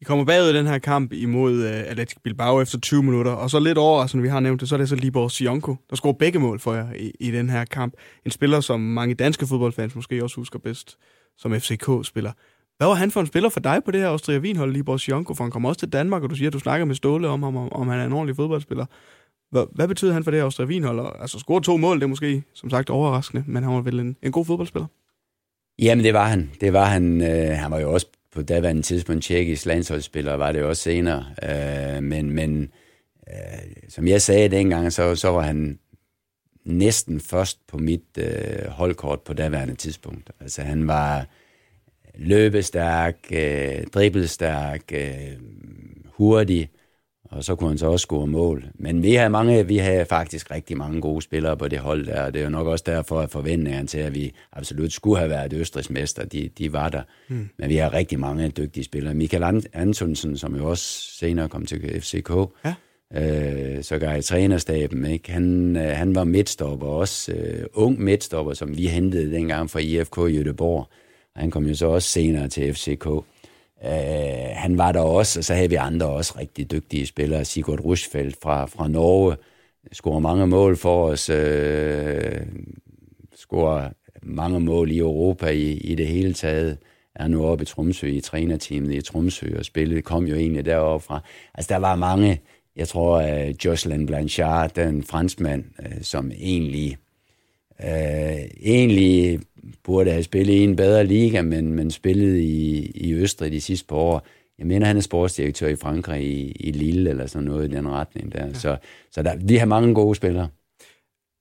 [0.00, 3.50] I kommer bagud i den her kamp imod øh, Atletico Bilbao efter 20 minutter, og
[3.50, 5.96] så lidt over, som vi har nævnt det, så er det så Libor Sionko, der
[5.96, 7.94] scorer begge mål for jer i, i den her kamp.
[8.24, 10.96] En spiller, som mange danske fodboldfans måske også husker bedst,
[11.38, 12.32] som FCK-spiller.
[12.76, 15.34] Hvad var han for en spiller for dig på det her Austria Wien-hold, Libor Sionko?
[15.34, 17.42] For han kommer også til Danmark, og du siger, at du snakker med Ståle om
[17.42, 18.86] ham, om, om han er en ordentlig fodboldspiller.
[19.54, 21.16] Hvad, hvad betyder han for det her Austria Wienhold?
[21.20, 24.16] Altså, score to mål, det er måske, som sagt, overraskende, men han var vel en,
[24.22, 24.86] en god fodboldspiller?
[25.78, 26.50] Jamen, det var han.
[26.60, 27.20] Det var han.
[27.20, 31.24] Øh, han var jo også på daværende tidspunkt tjekkisk landsholdsspiller, var det jo også senere.
[31.42, 32.70] Øh, men men
[33.28, 35.78] øh, som jeg sagde dengang, så, så var han
[36.64, 40.30] næsten først på mit øh, holdkort på daværende tidspunkt.
[40.40, 41.26] Altså han var,
[42.14, 45.32] løbestærk, øh, dribbelstærk, øh,
[46.06, 46.70] hurtig,
[47.34, 48.64] og så kunne han så også score mål.
[48.74, 52.22] Men vi havde, mange, vi havde faktisk rigtig mange gode spillere på det hold der,
[52.22, 55.30] og det er jo nok også derfor, at forventningerne til, at vi absolut skulle have
[55.30, 57.02] været østrigsmester, de, de var der.
[57.28, 57.48] Mm.
[57.58, 59.14] Men vi har rigtig mange dygtige spillere.
[59.14, 62.30] Michael Antonsen, som jo også senere kom til FCK,
[62.64, 62.74] ja.
[63.14, 65.32] øh, så gav i trænerstaben, ikke?
[65.32, 70.18] Han, øh, han var midtstopper, også øh, ung midtstopper, som vi hentede dengang fra IFK
[70.18, 70.88] Jødeborg.
[71.36, 73.06] Han kom jo så også senere til FCK.
[73.84, 77.44] Øh, han var der også, og så havde vi andre også rigtig dygtige spillere.
[77.44, 79.36] Sigurd Rushfeldt fra, fra Norge
[79.92, 81.30] scorer mange mål for os.
[81.30, 82.46] Øh,
[83.36, 83.90] scorer
[84.22, 86.78] mange mål i Europa i, i det hele taget.
[87.14, 91.06] Er nu oppe i Tromsø i trænerteamet i Tromsø, og spillet kom jo egentlig deroppe
[91.06, 91.20] fra.
[91.54, 92.40] Altså, der var mange,
[92.76, 96.96] jeg tror, uh, Jocelyn Blanchard, den franskmand, uh, som egentlig,
[97.78, 99.40] uh, egentlig
[99.84, 103.86] burde have spillet i en bedre liga, men, men spillet i, i Østrig de sidste
[103.86, 104.26] par år.
[104.58, 107.88] Jeg mener, han er sportsdirektør i Frankrig i, i Lille, eller sådan noget i den
[107.88, 108.46] retning der.
[108.46, 108.54] Ja.
[108.54, 108.76] Så,
[109.10, 110.48] så der, vi har mange gode spillere.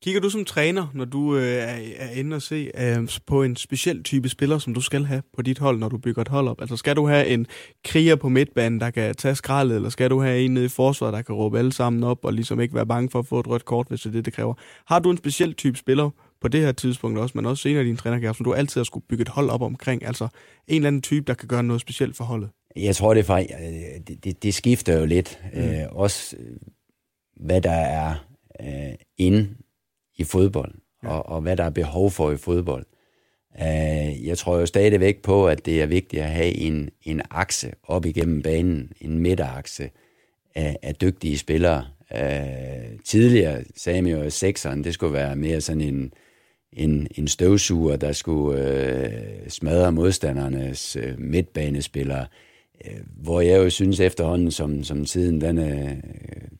[0.04, 3.56] Kigger du som træner, når du øh, er, er inde og se øh, på en
[3.56, 6.48] speciel type spiller, som du skal have på dit hold, når du bygger et hold
[6.48, 6.62] op?
[6.62, 7.48] Altså skal du have en
[7.86, 11.14] kriger på midtbanen, der kan tage skraldet, eller skal du have en nede i forsvaret,
[11.14, 13.48] der kan råbe alle sammen op, og ligesom ikke være bange for at få et
[13.48, 14.54] rødt kort, hvis det er det, det kræver?
[14.88, 16.10] Har du en speciel type spiller
[16.44, 18.84] på det her tidspunkt også, men også senere i din trænerkarriere, som du altid har
[18.84, 20.06] skulle bygge et hold op omkring?
[20.06, 20.28] Altså
[20.68, 22.50] en eller anden type, der kan gøre noget specielt for holdet?
[22.76, 23.54] Jeg tror, det, er faktisk,
[24.08, 25.40] det, det, det skifter jo lidt.
[25.54, 25.60] Mm.
[25.60, 26.36] Øh, også
[27.36, 28.16] hvad der er
[28.62, 29.50] øh, inde
[30.16, 30.74] i fodbold,
[31.04, 31.10] ja.
[31.10, 32.86] og, og hvad der er behov for i fodbold.
[33.56, 37.72] Uh, jeg tror jo stadigvæk på, at det er vigtigt at have en, en akse
[37.84, 39.90] op igennem banen, en midterakse
[40.56, 41.86] af, af dygtige spillere.
[42.12, 46.14] Uh, tidligere sagde man jo, at sekseren, det skulle være mere sådan en,
[46.76, 52.26] en, en støvsuger, der skulle øh, smadre modstandernes øh, midtbanespillere.
[52.86, 56.58] øh, hvor jeg jo synes efterhånden, som, som tiden den øh, er uh,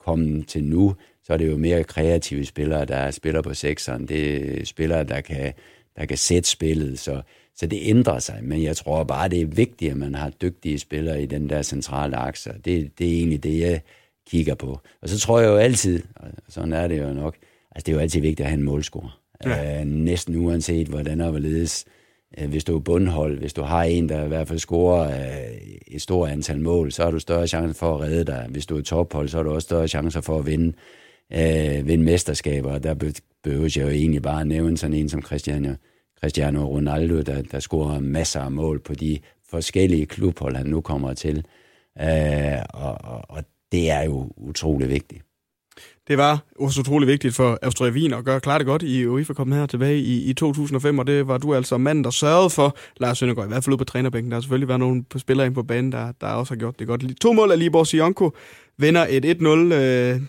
[0.00, 4.08] kommet til nu, så er det jo mere kreative spillere, der spiller på sekseren.
[4.08, 5.52] Det er spillere, der kan,
[5.96, 7.22] der kan sætte spillet, så,
[7.56, 8.38] så det ændrer sig.
[8.42, 11.62] Men jeg tror bare, det er vigtigt, at man har dygtige spillere i den der
[11.62, 12.50] centrale akse.
[12.64, 13.80] Det, det er egentlig det, jeg
[14.26, 14.80] kigger på.
[15.02, 17.36] Og så tror jeg jo altid, og sådan er det jo nok,
[17.70, 19.23] altså det er jo altid vigtigt at have en målscorer.
[19.46, 19.80] Ja.
[19.80, 21.84] Øh, næsten uanset hvordan og hvorledes.
[22.38, 25.56] Øh, hvis du er bundhold, hvis du har en, der i hvert fald scorer øh,
[25.86, 28.46] et stort antal mål, så har du større chance for at redde dig.
[28.50, 30.72] Hvis du er tophold, så har du også større chancer for at vinde
[31.32, 35.22] øh, vinde mesterskaber, og der behøver jeg jo egentlig bare at nævne sådan en som
[35.22, 35.74] Cristiano,
[36.20, 39.18] Cristiano Ronaldo, der, der scorer masser af mål på de
[39.50, 41.44] forskellige klubhold, han nu kommer til.
[42.00, 45.22] Øh, og, og, og det er jo utrolig vigtigt.
[46.08, 49.32] Det var også utrolig vigtigt for Austria Wien at gøre klart det godt i UEFA
[49.32, 52.76] kom her tilbage i, i 2005, og det var du altså manden, der sørgede for
[52.96, 54.30] Lars Søndergaard, i hvert fald ude på trænerbænken.
[54.30, 56.86] Der har selvfølgelig været nogle spillere ind på banen, der, der også har gjort det
[56.86, 57.20] godt.
[57.20, 58.30] To mål af Libor Sionko
[58.78, 59.48] vinder et 1-0.
[59.48, 60.20] Øh,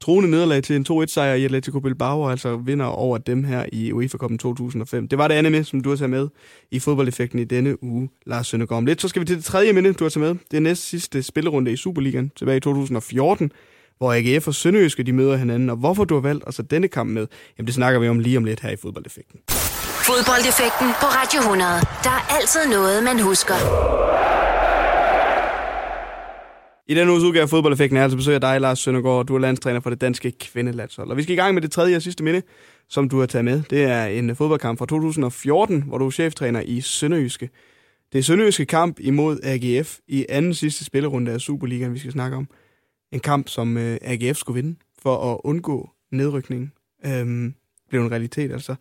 [0.00, 4.18] troende nederlag til en 2-1-sejr i Atletico Bilbao, altså vinder over dem her i UEFA
[4.22, 5.08] Cup'en 2005.
[5.08, 6.28] Det var det andet med, som du har taget med
[6.70, 8.78] i fodboldeffekten i denne uge, Lars Søndergaard.
[8.78, 10.44] Om lidt, så skal vi til det tredje minde, du har taget med.
[10.50, 13.52] Det er næst sidste spillerunde i Superligaen tilbage i 2014,
[13.98, 17.10] hvor AGF og Sønderjyske de møder hinanden, og hvorfor du har valgt altså denne kamp
[17.10, 17.26] med,
[17.58, 19.40] jamen det snakker vi om lige om lidt her i fodboldeffekten.
[20.08, 21.70] Fodboldeffekten på Radio 100.
[22.04, 23.54] Der er altid noget, man husker.
[26.88, 29.26] I denne uges udgave af Fodboldeffekten er altså besøg af dig, Lars Søndergaard.
[29.26, 31.10] Du er landstræner for det danske kvindelandshold.
[31.10, 32.42] Og vi skal i gang med det tredje og sidste minde,
[32.88, 33.62] som du har taget med.
[33.70, 37.50] Det er en fodboldkamp fra 2014, hvor du er cheftræner i Sønderjyske.
[38.12, 42.36] Det er Sønderjyske kamp imod AGF i anden sidste spillerunde af Superligaen, vi skal snakke
[42.36, 42.48] om.
[43.12, 46.72] En kamp, som øh, AGF skulle vinde for at undgå nedrykning.
[47.06, 47.54] Øhm,
[47.88, 48.74] blev en realitet altså.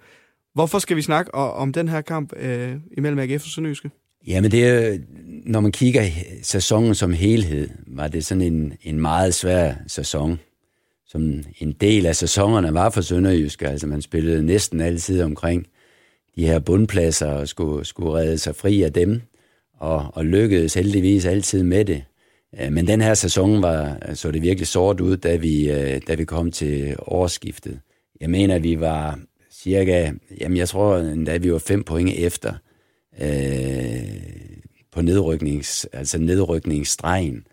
[0.54, 3.90] Hvorfor skal vi snakke om den her kamp øh, imellem AGF og Sønderjyske?
[4.28, 4.98] Jamen det er,
[5.46, 6.04] når man kigger
[6.42, 10.40] sæsonen som helhed, var det sådan en, en meget svær sæson.
[11.08, 15.68] Som en del af sæsonerne var for Sønderjysk, altså man spillede næsten altid omkring
[16.36, 19.22] de her bundpladser og skulle, skulle redde sig fri af dem,
[19.80, 22.04] og, og lykkedes heldigvis altid med det.
[22.62, 26.16] Øh, men den her sæson var, så det virkelig sort ud, da vi, øh, da
[26.16, 27.80] vi kom til årsskiftet.
[28.22, 29.20] Jeg mener, vi var
[29.52, 32.54] cirka, jamen jeg tror endda, vi var fem point efter
[33.22, 34.46] øh,
[34.92, 37.48] på nedryknings, altså nedrykningsstregen,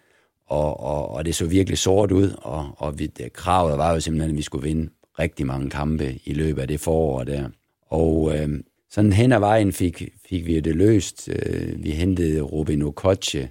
[0.47, 4.01] og, og, og det så virkelig sort ud, og, og vi, det, kravet var jo
[4.01, 7.49] simpelthen, at vi skulle vinde rigtig mange kampe i løbet af det forår der.
[7.87, 8.49] Og øh,
[8.91, 11.29] sådan hen ad vejen fik, fik vi det løst.
[11.29, 13.51] Øh, vi hentede Robin Okoche,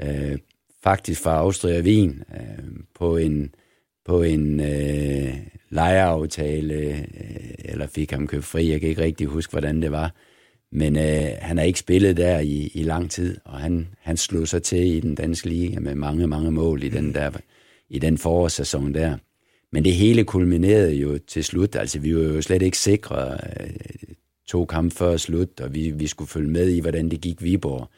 [0.00, 0.38] øh,
[0.84, 2.64] faktisk fra Austria Wien, øh,
[2.94, 3.54] på en,
[4.04, 5.34] på en øh,
[5.70, 7.04] lejeaftale, øh,
[7.58, 8.70] eller fik ham købt fri.
[8.70, 10.14] Jeg kan ikke rigtig huske, hvordan det var.
[10.72, 14.48] Men øh, han har ikke spillet der i, i lang tid, og han, han slog
[14.48, 17.30] sig til i den danske liga med mange, mange mål i den, der,
[17.88, 19.16] i den forårssæson der.
[19.72, 21.76] Men det hele kulminerede jo til slut.
[21.76, 23.70] Altså, vi var jo slet ikke sikre øh,
[24.48, 27.90] to kampe før slut, og vi, vi skulle følge med i, hvordan det gik Viborg.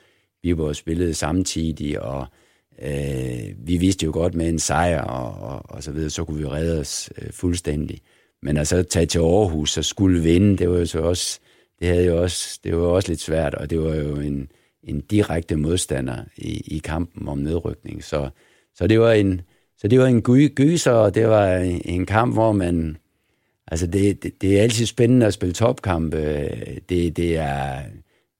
[0.42, 2.26] Viborg spillede samtidig, og
[2.82, 6.38] øh, vi vidste jo godt med en sejr og, og, og så videre, så kunne
[6.38, 8.00] vi redde os øh, fuldstændig.
[8.42, 11.40] Men altså så tage til Aarhus og skulle vinde, det var jo så også,
[11.80, 14.48] det havde jo også, det var også lidt svært, og det var jo en,
[14.82, 18.04] en direkte modstander i, i kampen om nedrykning.
[18.04, 18.30] Så,
[18.74, 19.40] så det var en,
[19.78, 22.96] så det var en gy, gyser, og det var en, en kamp, hvor man,
[23.66, 26.16] altså det, det, det er altid spændende at spille topkampe.
[26.88, 27.82] Det, det er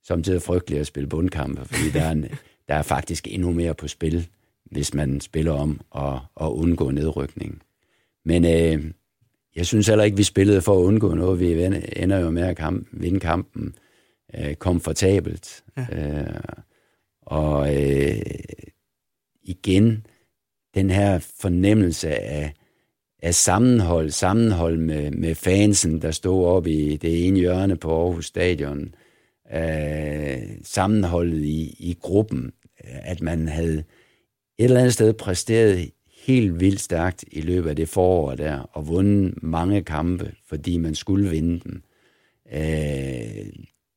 [0.07, 2.25] samtidig frygteligt at spille bundkampe, fordi der er, en,
[2.69, 4.29] der er faktisk endnu mere på spil,
[4.65, 7.63] hvis man spiller om at, at undgå nedrykning.
[8.25, 8.85] Men øh,
[9.57, 11.41] jeg synes heller ikke, vi spillede for at undgå noget.
[11.41, 11.65] Vi
[11.97, 13.75] ender jo med at kamp, vinde kampen
[14.35, 15.65] øh, komfortabelt.
[15.77, 15.87] Ja.
[15.93, 16.41] Øh,
[17.23, 18.23] og øh,
[19.43, 20.07] igen,
[20.75, 22.53] den her fornemmelse af,
[23.23, 28.27] af sammenhold, sammenhold med, med fansen, der stod oppe i det ene hjørne på Aarhus
[28.27, 28.95] Stadion,
[29.55, 30.16] øh,
[30.63, 32.53] sammenholdet i, i gruppen,
[32.85, 35.91] at man havde et eller andet sted præsteret
[36.27, 40.95] helt vildt stærkt i løbet af det forår der, og vundet mange kampe, fordi man
[40.95, 41.83] skulle vinde dem.
[42.53, 43.47] Øh,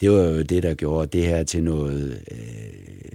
[0.02, 3.10] det var jo det, der gjorde det her til noget øh,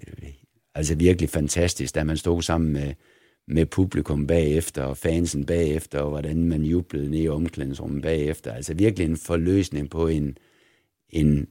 [0.75, 2.95] altså virkelig fantastisk, da man stod sammen med,
[3.49, 8.53] med publikum bagefter, og fansen bagefter, og hvordan man jublede ned i omklædningsrummet bagefter.
[8.53, 10.39] Altså virkelig en forløsning på en,
[11.11, 11.47] en,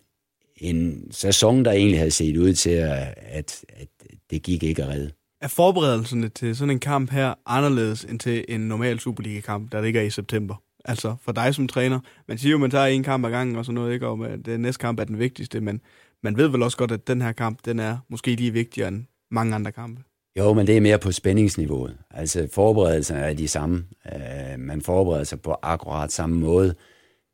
[0.58, 3.88] en sæson, der egentlig havde set ud til, at, at, at
[4.30, 5.12] det gik ikke at redde.
[5.42, 10.02] Er forberedelserne til sådan en kamp her anderledes end til en normal Superliga-kamp, der ligger
[10.02, 10.56] i september?
[10.86, 12.00] Altså for dig som træner.
[12.28, 14.08] Man siger jo, man tager en kamp ad gangen og sådan noget, ikke?
[14.08, 15.82] og det næste kamp er den vigtigste, men
[16.24, 19.06] man ved vel også godt, at den her kamp, den er måske lige vigtigere end
[19.32, 20.02] mange andre kampe.
[20.40, 21.98] Jo, men det er mere på spændingsniveauet.
[22.12, 23.86] Altså forberedelserne er de samme.
[24.06, 26.76] Uh, man forbereder sig på akkurat samme måde.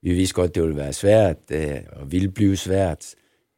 [0.02, 3.06] Vi vidste godt, det ville være svært, uh, og ville blive svært,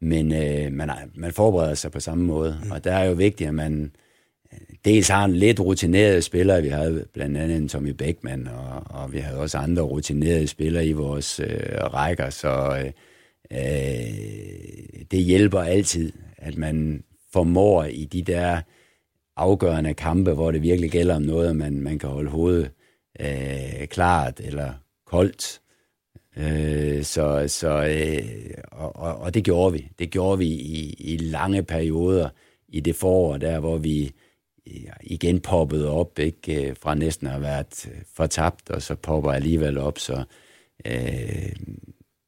[0.02, 2.60] men uh, man, man forbereder sig på samme måde.
[2.64, 2.72] Mm.
[2.72, 3.92] Og der er jo vigtigt, at man
[4.86, 6.62] dels har en lidt rutineret spiller.
[6.62, 10.86] Vi havde blandt andet en Tommy Beckmann, og, og vi havde også andre rutinerede spillere
[10.86, 12.84] i vores uh, rækker, så
[13.52, 13.58] uh,
[15.12, 18.62] det hjælper altid, at man formår i de der
[19.38, 22.72] afgørende kampe, hvor det virkelig gælder om noget, man, man kan holde hovedet
[23.20, 24.74] øh, klart eller
[25.06, 25.61] koldt.
[26.38, 29.88] Øh, så, så, øh, og, og, og det gjorde vi.
[30.00, 32.30] Det gjorde vi i, i lange perioder
[32.68, 34.12] i det forår, der hvor vi
[35.02, 39.32] igen poppede op, ikke øh, fra næsten at have været øh, fortabt, og så popper
[39.32, 40.24] alligevel op, så
[40.86, 41.52] øh,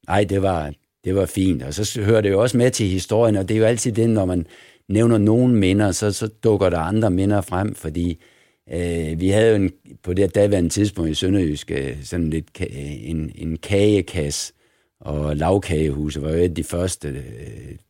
[0.08, 0.74] ej, det var,
[1.04, 1.64] det var fint.
[1.64, 4.10] Og så hører det jo også med til historien, og det er jo altid det,
[4.10, 4.46] når man,
[4.90, 8.18] nævner nogle minder, så, så dukker der andre minder frem, fordi øh,
[8.72, 9.72] Øh, vi havde jo en,
[10.04, 14.54] på det daværende tidspunkt i Sønderjysk øh, sådan lidt øh, en, en kagekasse,
[15.00, 17.24] og lavkagehuse var jo et af de første,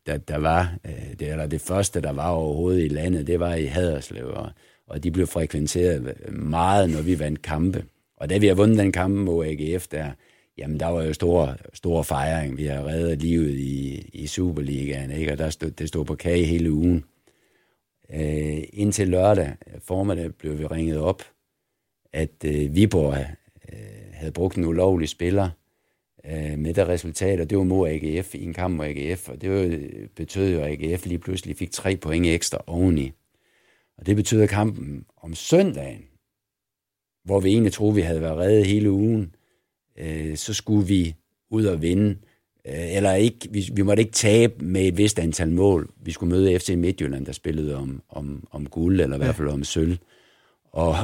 [0.06, 0.76] der, der var,
[1.20, 4.50] det, eller det første, der var overhovedet i landet, det var i Haderslev, og,
[4.88, 7.84] og de blev frekventeret meget, når vi vandt kampe.
[8.18, 10.12] Og da vi har vundet den kamp mod AGF, der,
[10.58, 12.58] Jamen, der var jo stor, stor fejring.
[12.58, 15.32] Vi har reddet livet i, i Superligaen, ikke?
[15.32, 17.04] og der stod, det stod på kage hele ugen.
[18.10, 21.24] Øh, indtil lørdag formiddag blev vi ringet op,
[22.14, 23.26] at øh, Viborg
[23.74, 25.50] øh, havde brugt en ulovlig spiller
[26.26, 29.42] øh, med det resultat, og det var mod AGF i en kamp mod AGF, og
[29.42, 33.12] det var, øh, betød jo, at AGF lige pludselig fik tre point ekstra oveni.
[33.98, 36.06] Og det betød, at kampen om søndagen,
[37.24, 39.36] hvor vi egentlig troede, vi havde været reddet hele ugen,
[39.98, 41.16] øh, så skulle vi
[41.50, 42.18] ud og vinde.
[42.68, 45.90] Øh, eller ikke, vi, vi måtte ikke tabe med et vist antal mål.
[46.04, 49.26] Vi skulle møde FC Midtjylland, der spillede om, om, om guld, eller i ja.
[49.26, 49.98] hvert fald om sølv.
[50.72, 50.96] Og,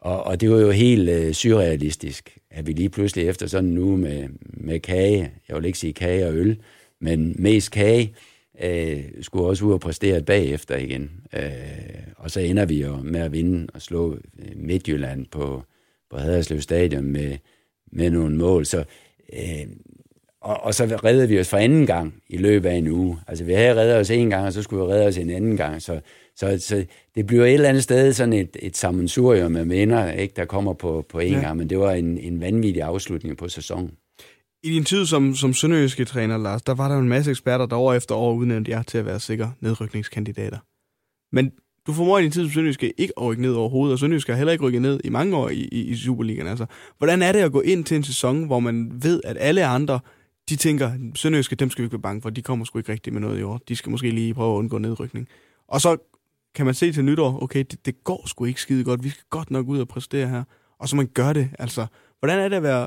[0.00, 3.96] og, og det var jo helt øh, surrealistisk, at vi lige pludselig efter sådan nu
[3.96, 6.58] med, med kage, jeg vil ikke sige kage og øl,
[7.00, 8.14] men mest kage,
[8.62, 11.10] øh, skulle også ud og præstere bagefter igen.
[11.32, 11.42] Øh,
[12.16, 15.62] og så ender vi jo med at vinde og slå øh, Midtjylland på,
[16.10, 17.38] på Haderslev Stadion med,
[17.92, 18.66] med nogle mål.
[18.66, 18.84] Så,
[19.32, 19.66] øh,
[20.44, 23.18] og, og så reddede vi os for anden gang i løbet af en uge.
[23.26, 25.56] Altså vi havde reddet os en gang, og så skulle vi redde os en anden
[25.56, 25.82] gang.
[25.82, 26.00] Så,
[26.36, 26.84] så, så
[27.14, 30.72] det bliver et eller andet sted sådan et, et sammensurium med vinder, ikke, der kommer
[30.72, 31.40] på, på en ja.
[31.40, 33.90] gang, men det var en, en vanvittig afslutning på sæsonen.
[34.62, 37.76] I din tid som, som sønderjyske træner, Lars, der var der en masse eksperter, der
[37.76, 40.58] år efter år udnævnte jer til at være sikre nedrykningskandidater.
[41.32, 41.52] Men
[41.86, 44.36] du formår i din tid som Sønderjyske ikke at rykke ned overhovedet, og Sønderjyske har
[44.36, 46.48] heller ikke rykket ned i mange år i, i, i Superligaen.
[46.48, 46.66] Altså,
[46.98, 50.00] hvordan er det at gå ind til en sæson, hvor man ved, at alle andre
[50.48, 53.12] de tænker, Sønderjyske, dem skal vi ikke være bange for, de kommer sgu ikke rigtig
[53.12, 53.60] med noget i år.
[53.68, 55.28] De skal måske lige prøve at undgå nedrykning.
[55.68, 55.96] Og så
[56.54, 59.24] kan man se til nytår, okay, det, det går sgu ikke skide godt, vi skal
[59.30, 60.44] godt nok ud og præstere her.
[60.78, 61.86] Og så man gør det, altså.
[62.18, 62.86] Hvordan er det at være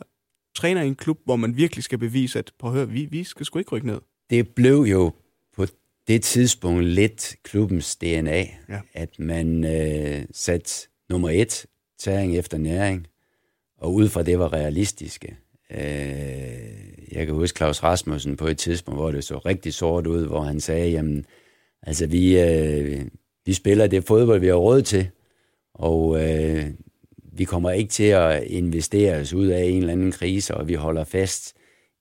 [0.55, 3.45] træner i en klub, hvor man virkelig skal bevise, at på høre, vi, vi skal
[3.45, 3.99] sgu ikke rykke ned?
[4.29, 5.11] Det blev jo
[5.55, 5.65] på
[6.07, 8.39] det tidspunkt lidt klubbens DNA,
[8.69, 8.81] ja.
[8.93, 11.65] at man øh, satte nummer et,
[11.99, 13.07] tæring efter næring,
[13.77, 15.37] og ud fra det var realistiske.
[15.71, 16.77] Øh,
[17.11, 20.41] jeg kan huske Claus Rasmussen på et tidspunkt, hvor det så rigtig sort ud, hvor
[20.41, 21.25] han sagde, jamen,
[21.83, 23.01] altså vi, øh,
[23.45, 25.09] vi spiller det fodbold, vi har råd til,
[25.73, 26.65] og øh,
[27.33, 30.73] vi kommer ikke til at investere os ud af en eller anden krise, og vi
[30.73, 31.53] holder fast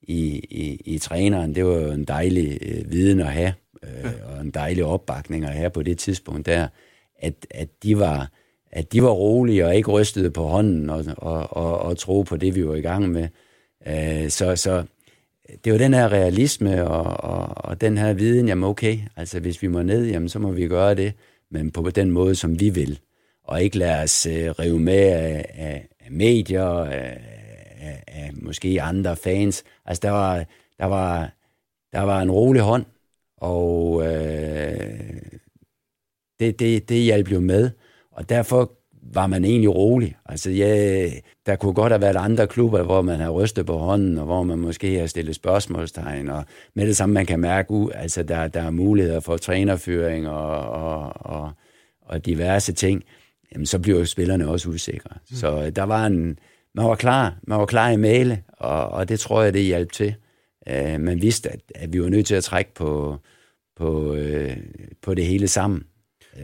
[0.03, 1.55] i, i, i træneren.
[1.55, 3.55] Det var jo en dejlig øh, viden at have,
[3.85, 6.69] øh, og en dejlig opbakning at have på det tidspunkt der,
[7.19, 8.31] at, at de var
[8.71, 12.37] at de var rolige og ikke rystede på hånden og, og, og, og tro på
[12.37, 13.29] det, vi var i gang med.
[13.87, 14.85] Øh, så, så
[15.65, 19.63] det var den her realisme og, og, og den her viden, jamen okay, altså hvis
[19.63, 21.13] vi må ned, jamen så må vi gøre det,
[21.51, 23.01] men på den måde, som vi vil.
[23.45, 27.21] Og ikke lade os øh, rive med af, af, af medier, af,
[27.81, 29.65] af, af måske andre fans.
[29.85, 30.45] Altså der var,
[30.79, 31.33] der var,
[31.93, 32.85] der var en rolig hånd,
[33.37, 35.21] og øh,
[36.41, 37.71] det, det, det hjalp jo med.
[38.11, 38.73] Og derfor
[39.15, 40.17] var man egentlig rolig.
[40.27, 41.11] Altså, ja,
[41.47, 44.43] der kunne godt have været andre klubber, hvor man har rystet på hånden, og hvor
[44.43, 46.45] man måske har stillet spørgsmålstegn, og
[46.75, 50.61] med det samme, man kan mærke, uh, altså, der, der er muligheder for trænerføring og,
[50.61, 51.53] og, og,
[52.03, 53.03] og diverse ting,
[53.53, 55.11] jamen, så bliver spillerne også usikre.
[55.31, 55.37] Mm.
[55.37, 56.39] Så øh, der var en,
[56.75, 59.93] man var klar, man var klar i male, og, og det tror jeg, det hjalp
[59.93, 60.15] til.
[60.71, 63.19] Uh, man vidste, at, at vi var nødt til at trække på,
[63.77, 64.57] på, uh,
[65.03, 65.85] på det hele sammen,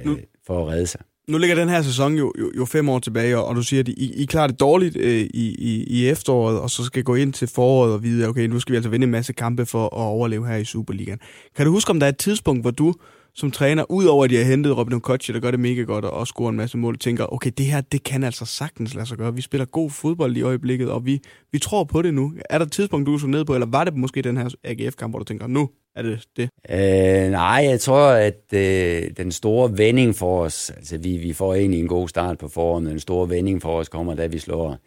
[0.06, 2.98] uh, for at redde sig nu ligger den her sæson jo, jo, jo fem år
[2.98, 6.08] tilbage, og, og du siger, at I, I klarer det dårligt øh, i, i, i
[6.08, 8.90] efteråret, og så skal gå ind til foråret og vide, okay, nu skal vi altså
[8.90, 11.18] vinde en masse kampe for at overleve her i Superligaen.
[11.56, 12.94] Kan du huske, om der er et tidspunkt, hvor du
[13.34, 16.26] som træner, udover at de har hentet Robin Kochi, der gør det mega godt og
[16.26, 19.34] scorer en masse mål, tænker, okay, det her, det kan altså sagtens lade sig gøre.
[19.34, 21.20] Vi spiller god fodbold i øjeblikket, og vi,
[21.52, 22.32] vi tror på det nu.
[22.50, 25.12] Er der et tidspunkt, du så ned på, eller var det måske den her AGF-kamp,
[25.12, 26.48] hvor du tænker, nu er det det?
[26.70, 31.54] Øh, nej, jeg tror, at øh, den store vending for os, altså vi, vi får
[31.54, 34.38] egentlig en god start på foråret, men den store vending for os kommer, da vi
[34.38, 34.78] slår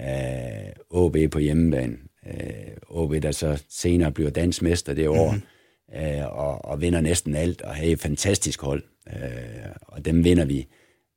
[0.00, 1.96] øh, OB på hjemmebane.
[2.26, 5.32] Øh, OB, der så senere bliver dansmester det år.
[5.32, 5.42] Mm
[5.96, 8.82] øh, og, og vinder næsten alt, og har et fantastisk hold.
[9.06, 10.66] Øh, og dem vinder vi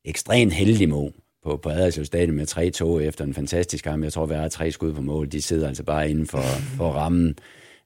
[0.06, 1.12] ekstremt heldig mod
[1.44, 4.04] på, på Adersjø Stadion med 3-2 efter en fantastisk kamp.
[4.04, 5.32] Jeg tror, vi har tre skud på mål.
[5.32, 6.42] De sidder altså bare inden for,
[6.78, 7.36] for rammen.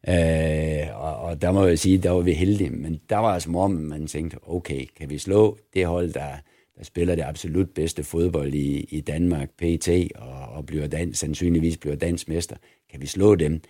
[0.08, 2.70] Øh, og, og der må jeg sige, der var vi heldige.
[2.70, 6.30] Men der var som om, man tænkte, okay, kan vi slå det hold, der,
[6.78, 11.78] der spiller det absolut bedste fodbold i, i Danmark, PT, og, og bliver dans, sandsynligvis
[11.78, 12.56] bliver dansmester.
[12.92, 13.62] Kan vi slå dem?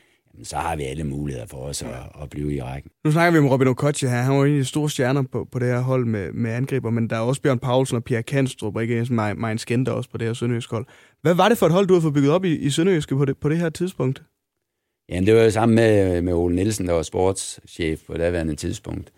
[0.43, 1.89] Så har vi alle muligheder for os at,
[2.21, 2.91] at blive i rækken.
[3.05, 4.21] Nu snakker vi om Robin Okocha her.
[4.21, 6.89] Han var en af de store stjerner på, på det her hold med, med angriber,
[6.89, 10.17] men der er også Bjørn Paulsen og Pierre Kanstrup, og ikke Majen Skenter også på
[10.17, 10.85] det her Sønderjysk hold.
[11.21, 13.25] Hvad var det for et hold, du har fået bygget op i, i Sønderjyske på
[13.25, 14.23] det, på det her tidspunkt?
[15.09, 19.11] Jamen, det var jo sammen med, med Ole Nielsen, der var sportschef på daværende tidspunkt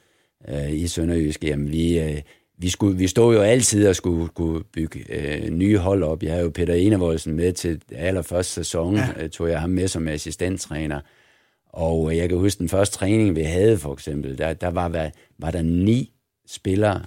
[0.49, 1.47] øh, i Sønderjyske.
[1.47, 2.21] Jamen, vi, øh,
[2.61, 6.23] vi, skulle, vi stod jo altid og skulle, skulle bygge øh, nye hold op.
[6.23, 9.07] Jeg havde jo Peter Enevoldsen med til allerførste sæson, ja.
[9.17, 10.99] øh, tog jeg ham med som assistenttræner.
[11.69, 15.11] Og øh, jeg kan huske den første træning, vi havde for eksempel, der, der var,
[15.39, 16.13] var der ni
[16.47, 17.01] spillere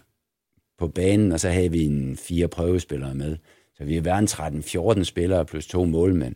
[0.79, 3.37] på banen, og så havde vi en fire prøvespillere med.
[3.77, 6.35] Så vi var en 13-14 spillere plus to målmænd.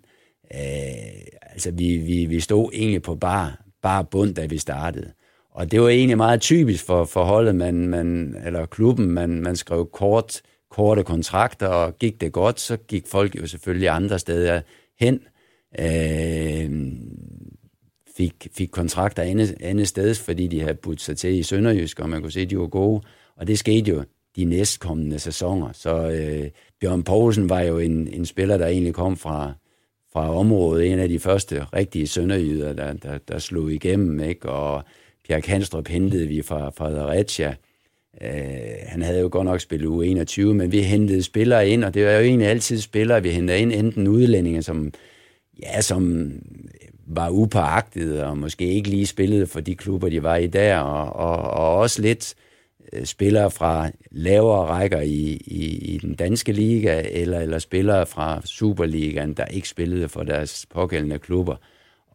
[0.55, 3.53] Øh, altså vi, vi, vi stod egentlig på bare,
[3.83, 5.13] bare bund, da vi startede.
[5.59, 9.11] Og det var egentlig meget typisk for, for holdet, man, man, eller klubben.
[9.11, 13.89] Man, man skrev kort, korte kontrakter, og gik det godt, så gik folk jo selvfølgelig
[13.89, 14.61] andre steder
[15.01, 15.21] hen.
[15.79, 16.93] Øh,
[18.17, 22.09] fik, fik kontrakter andet, andet sted, fordi de havde budt sig til i Sønderjysk, og
[22.09, 23.03] man kunne se, at de var gode.
[23.37, 24.05] Og det skete jo
[24.37, 25.69] de næstkommende sæsoner.
[25.73, 26.51] Så øh,
[26.81, 29.53] Bjørn Poulsen var jo en, en spiller, der egentlig kom fra,
[30.13, 34.49] fra området, en af de første rigtige sønderjyder, der, der, der slog igennem, ikke?
[34.49, 34.85] og
[35.29, 37.55] Pierre Kanstrup hentede vi fra Fredericia.
[38.21, 42.07] Uh, han havde jo godt nok spillet U21, men vi hentede spillere ind, og det
[42.07, 44.93] var jo egentlig altid spillere, vi hentede ind, enten udlændinge, som,
[45.63, 46.33] ja, som øh,
[47.07, 51.13] var upåagtede og måske ikke lige spillede for de klubber, de var i der, og,
[51.13, 52.35] og, og også lidt
[52.93, 58.43] øh, spillere fra lavere rækker i, i, i den danske liga, eller, eller spillere fra
[58.45, 61.57] Superligaen, der ikke spillede for deres pågældende klubber.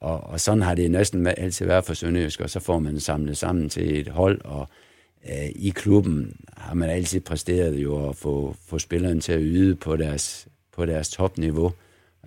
[0.04, 3.38] Og, og sådan har det næsten altid været for Sønderjysk, og så får man samlet
[3.38, 4.68] sammen til et hold, og
[5.30, 9.76] øh, i klubben har man altid præsteret jo at få, få spillerne til at yde
[9.76, 11.72] på deres, på deres topniveau,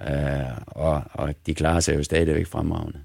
[0.09, 2.99] øh, og, og de klarer sig jo stadigvæk fremragende.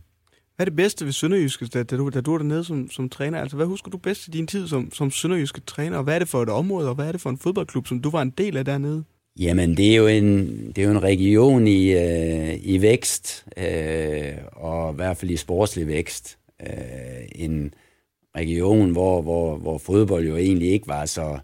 [0.56, 3.10] Hvad er det bedste ved Sønderjyske, da, da, du, da du er dernede som, som
[3.10, 3.42] træner?
[3.42, 5.98] Altså, hvad husker du bedst i din tid som, som Sønderjyske træner?
[5.98, 8.02] Og hvad er det for et område, og hvad er det for en fodboldklub, som
[8.02, 9.04] du var en del af dernede?
[9.40, 14.34] Jamen, det er jo en, det er jo en region i, øh, i vækst, øh,
[14.52, 16.38] og i hvert fald i sportslig vækst.
[16.62, 17.74] Øh, en
[18.36, 21.40] region, hvor, hvor, hvor fodbold jo egentlig ikke var så...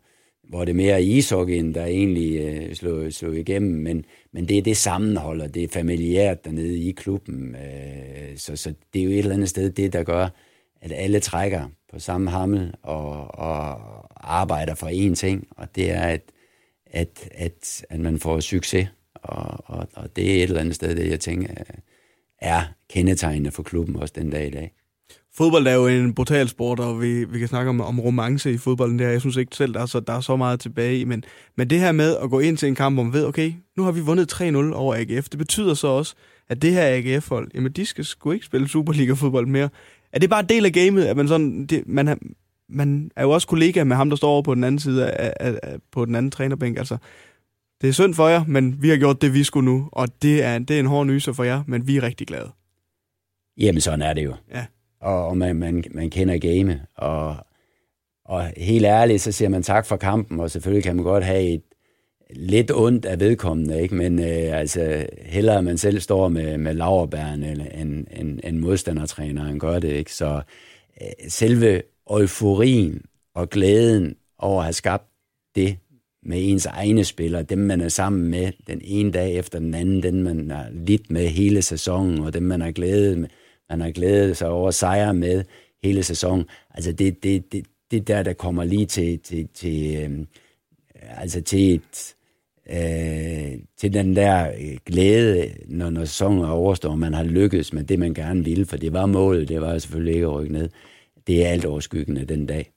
[0.50, 4.78] Hvor det mere ishockeyen, der egentlig øh, slog, slog igennem, men, men det er det
[4.78, 7.56] sammenhold, og det er familiært dernede i klubben.
[7.56, 10.28] Øh, så, så det er jo et eller andet sted det, der gør,
[10.82, 13.80] at alle trækker på samme hammel og, og
[14.42, 16.22] arbejder for én ting, og det er, at
[16.92, 18.88] at, at, at man får succes.
[19.14, 21.48] Og, og, og det er et eller andet sted, det jeg tænker
[22.40, 24.72] er kendetegnende for klubben også den dag i dag.
[25.38, 28.58] Fodbold er jo en brutal sport, og vi, vi kan snakke om, om romance i
[28.58, 29.10] fodbolden der.
[29.10, 31.24] Jeg synes ikke selv, der er så, der er så meget tilbage i, men,
[31.58, 33.84] men det her med at gå ind til en kamp, hvor man ved, okay, nu
[33.84, 36.16] har vi vundet 3-0 over AGF, det betyder så også,
[36.50, 39.70] at det her AGF-hold, jamen de skal sgu ikke spille Superliga-fodbold mere.
[40.14, 42.20] Er det bare en del af gamet, at man sådan, det, man,
[42.70, 45.34] man er jo også kollega med ham, der står over på den anden side af,
[45.40, 46.78] af, af på den anden trænerbænk.
[46.78, 46.98] Altså,
[47.82, 50.44] det er synd for jer, men vi har gjort det, vi skulle nu, og det
[50.44, 52.52] er, det er en hård nyser for jer, men vi er rigtig glade.
[53.58, 54.34] Jamen, sådan er det jo.
[54.52, 54.66] Ja.
[55.02, 57.36] Og, og man, man, man kender game, og,
[58.26, 61.44] og helt ærligt, så siger man tak for kampen, og selvfølgelig kan man godt have
[61.44, 61.62] et
[62.30, 63.96] lidt ondt af vedkommende, ikke?
[63.96, 69.80] men øh, altså, hellere man selv står med, med laverbærene, end, end, end modstandertræneren gør
[69.80, 69.92] det.
[69.92, 70.14] Ikke?
[70.14, 70.42] Så
[71.02, 73.02] øh, selve euforien
[73.36, 75.08] og glæden over at have skabt
[75.56, 75.78] det
[76.24, 80.04] med ens egne spillere, dem man er sammen med den ene dag efter den anden,
[80.04, 83.30] den man har lidt med hele sæsonen, og dem man har glædet, med,
[83.70, 85.44] man har glædet sig over sejre med
[85.84, 86.46] hele sæsonen.
[86.74, 90.26] Altså det, det, det, det der, der kommer lige til, til, til, øh,
[91.18, 92.16] altså til et,
[92.70, 97.84] øh, til den der øh, glæde, når, når sæsonen er overstået, man har lykkedes med
[97.84, 100.70] det, man gerne ville, for det var målet, det var selvfølgelig ikke at rykke ned
[101.28, 102.72] det er alt overskyggende den dag.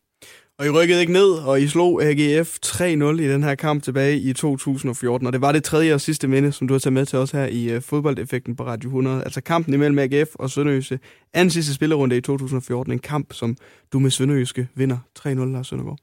[0.61, 4.19] Og I rykkede ikke ned, og I slog AGF 3-0 i den her kamp tilbage
[4.19, 5.27] i 2014.
[5.27, 7.31] Og det var det tredje og sidste minde, som du har taget med til os
[7.31, 9.25] her i uh, fodboldeffekten på Radio 100.
[9.25, 10.99] Altså kampen imellem AGF og Sønderjyske.
[11.35, 12.93] Anden sidste spillerunde i 2014.
[12.93, 13.57] En kamp, som
[13.93, 15.99] du med Sønderjyske vinder 3-0, Lars Søndergaard.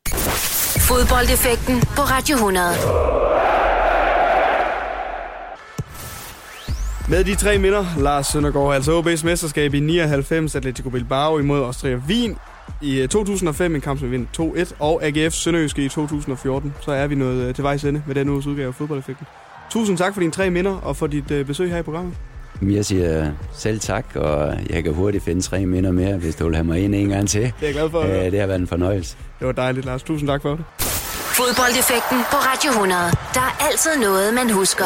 [0.88, 3.57] Fodboldeffekten på Radio 100.
[7.10, 11.96] Med de tre minder, Lars Søndergaard, altså OB's mesterskab i 99, Atletico Bilbao imod Austria
[12.08, 12.38] Wien
[12.82, 17.08] i 2005, øh, en kamp som vi 2-1, og AGF Sønderjyske i 2014, så er
[17.08, 19.28] vi nået øh, til vejs ende med den uges udgave af fodboldeffekten.
[19.70, 22.14] Tusind tak for dine tre minder og for dit øh, besøg her i programmet.
[22.62, 26.56] Jeg siger selv tak, og jeg kan hurtigt finde tre minder mere, hvis du vil
[26.56, 27.42] have mig ind en gang til.
[27.42, 28.04] Det er jeg glad for.
[28.04, 29.16] Æh, det har været en fornøjelse.
[29.40, 30.04] Det var dejligt, Lars.
[30.04, 30.66] Tusind tak for det.
[31.40, 33.02] Fodboldeffekten på Radio 100.
[33.34, 34.86] Der er altid noget, man husker.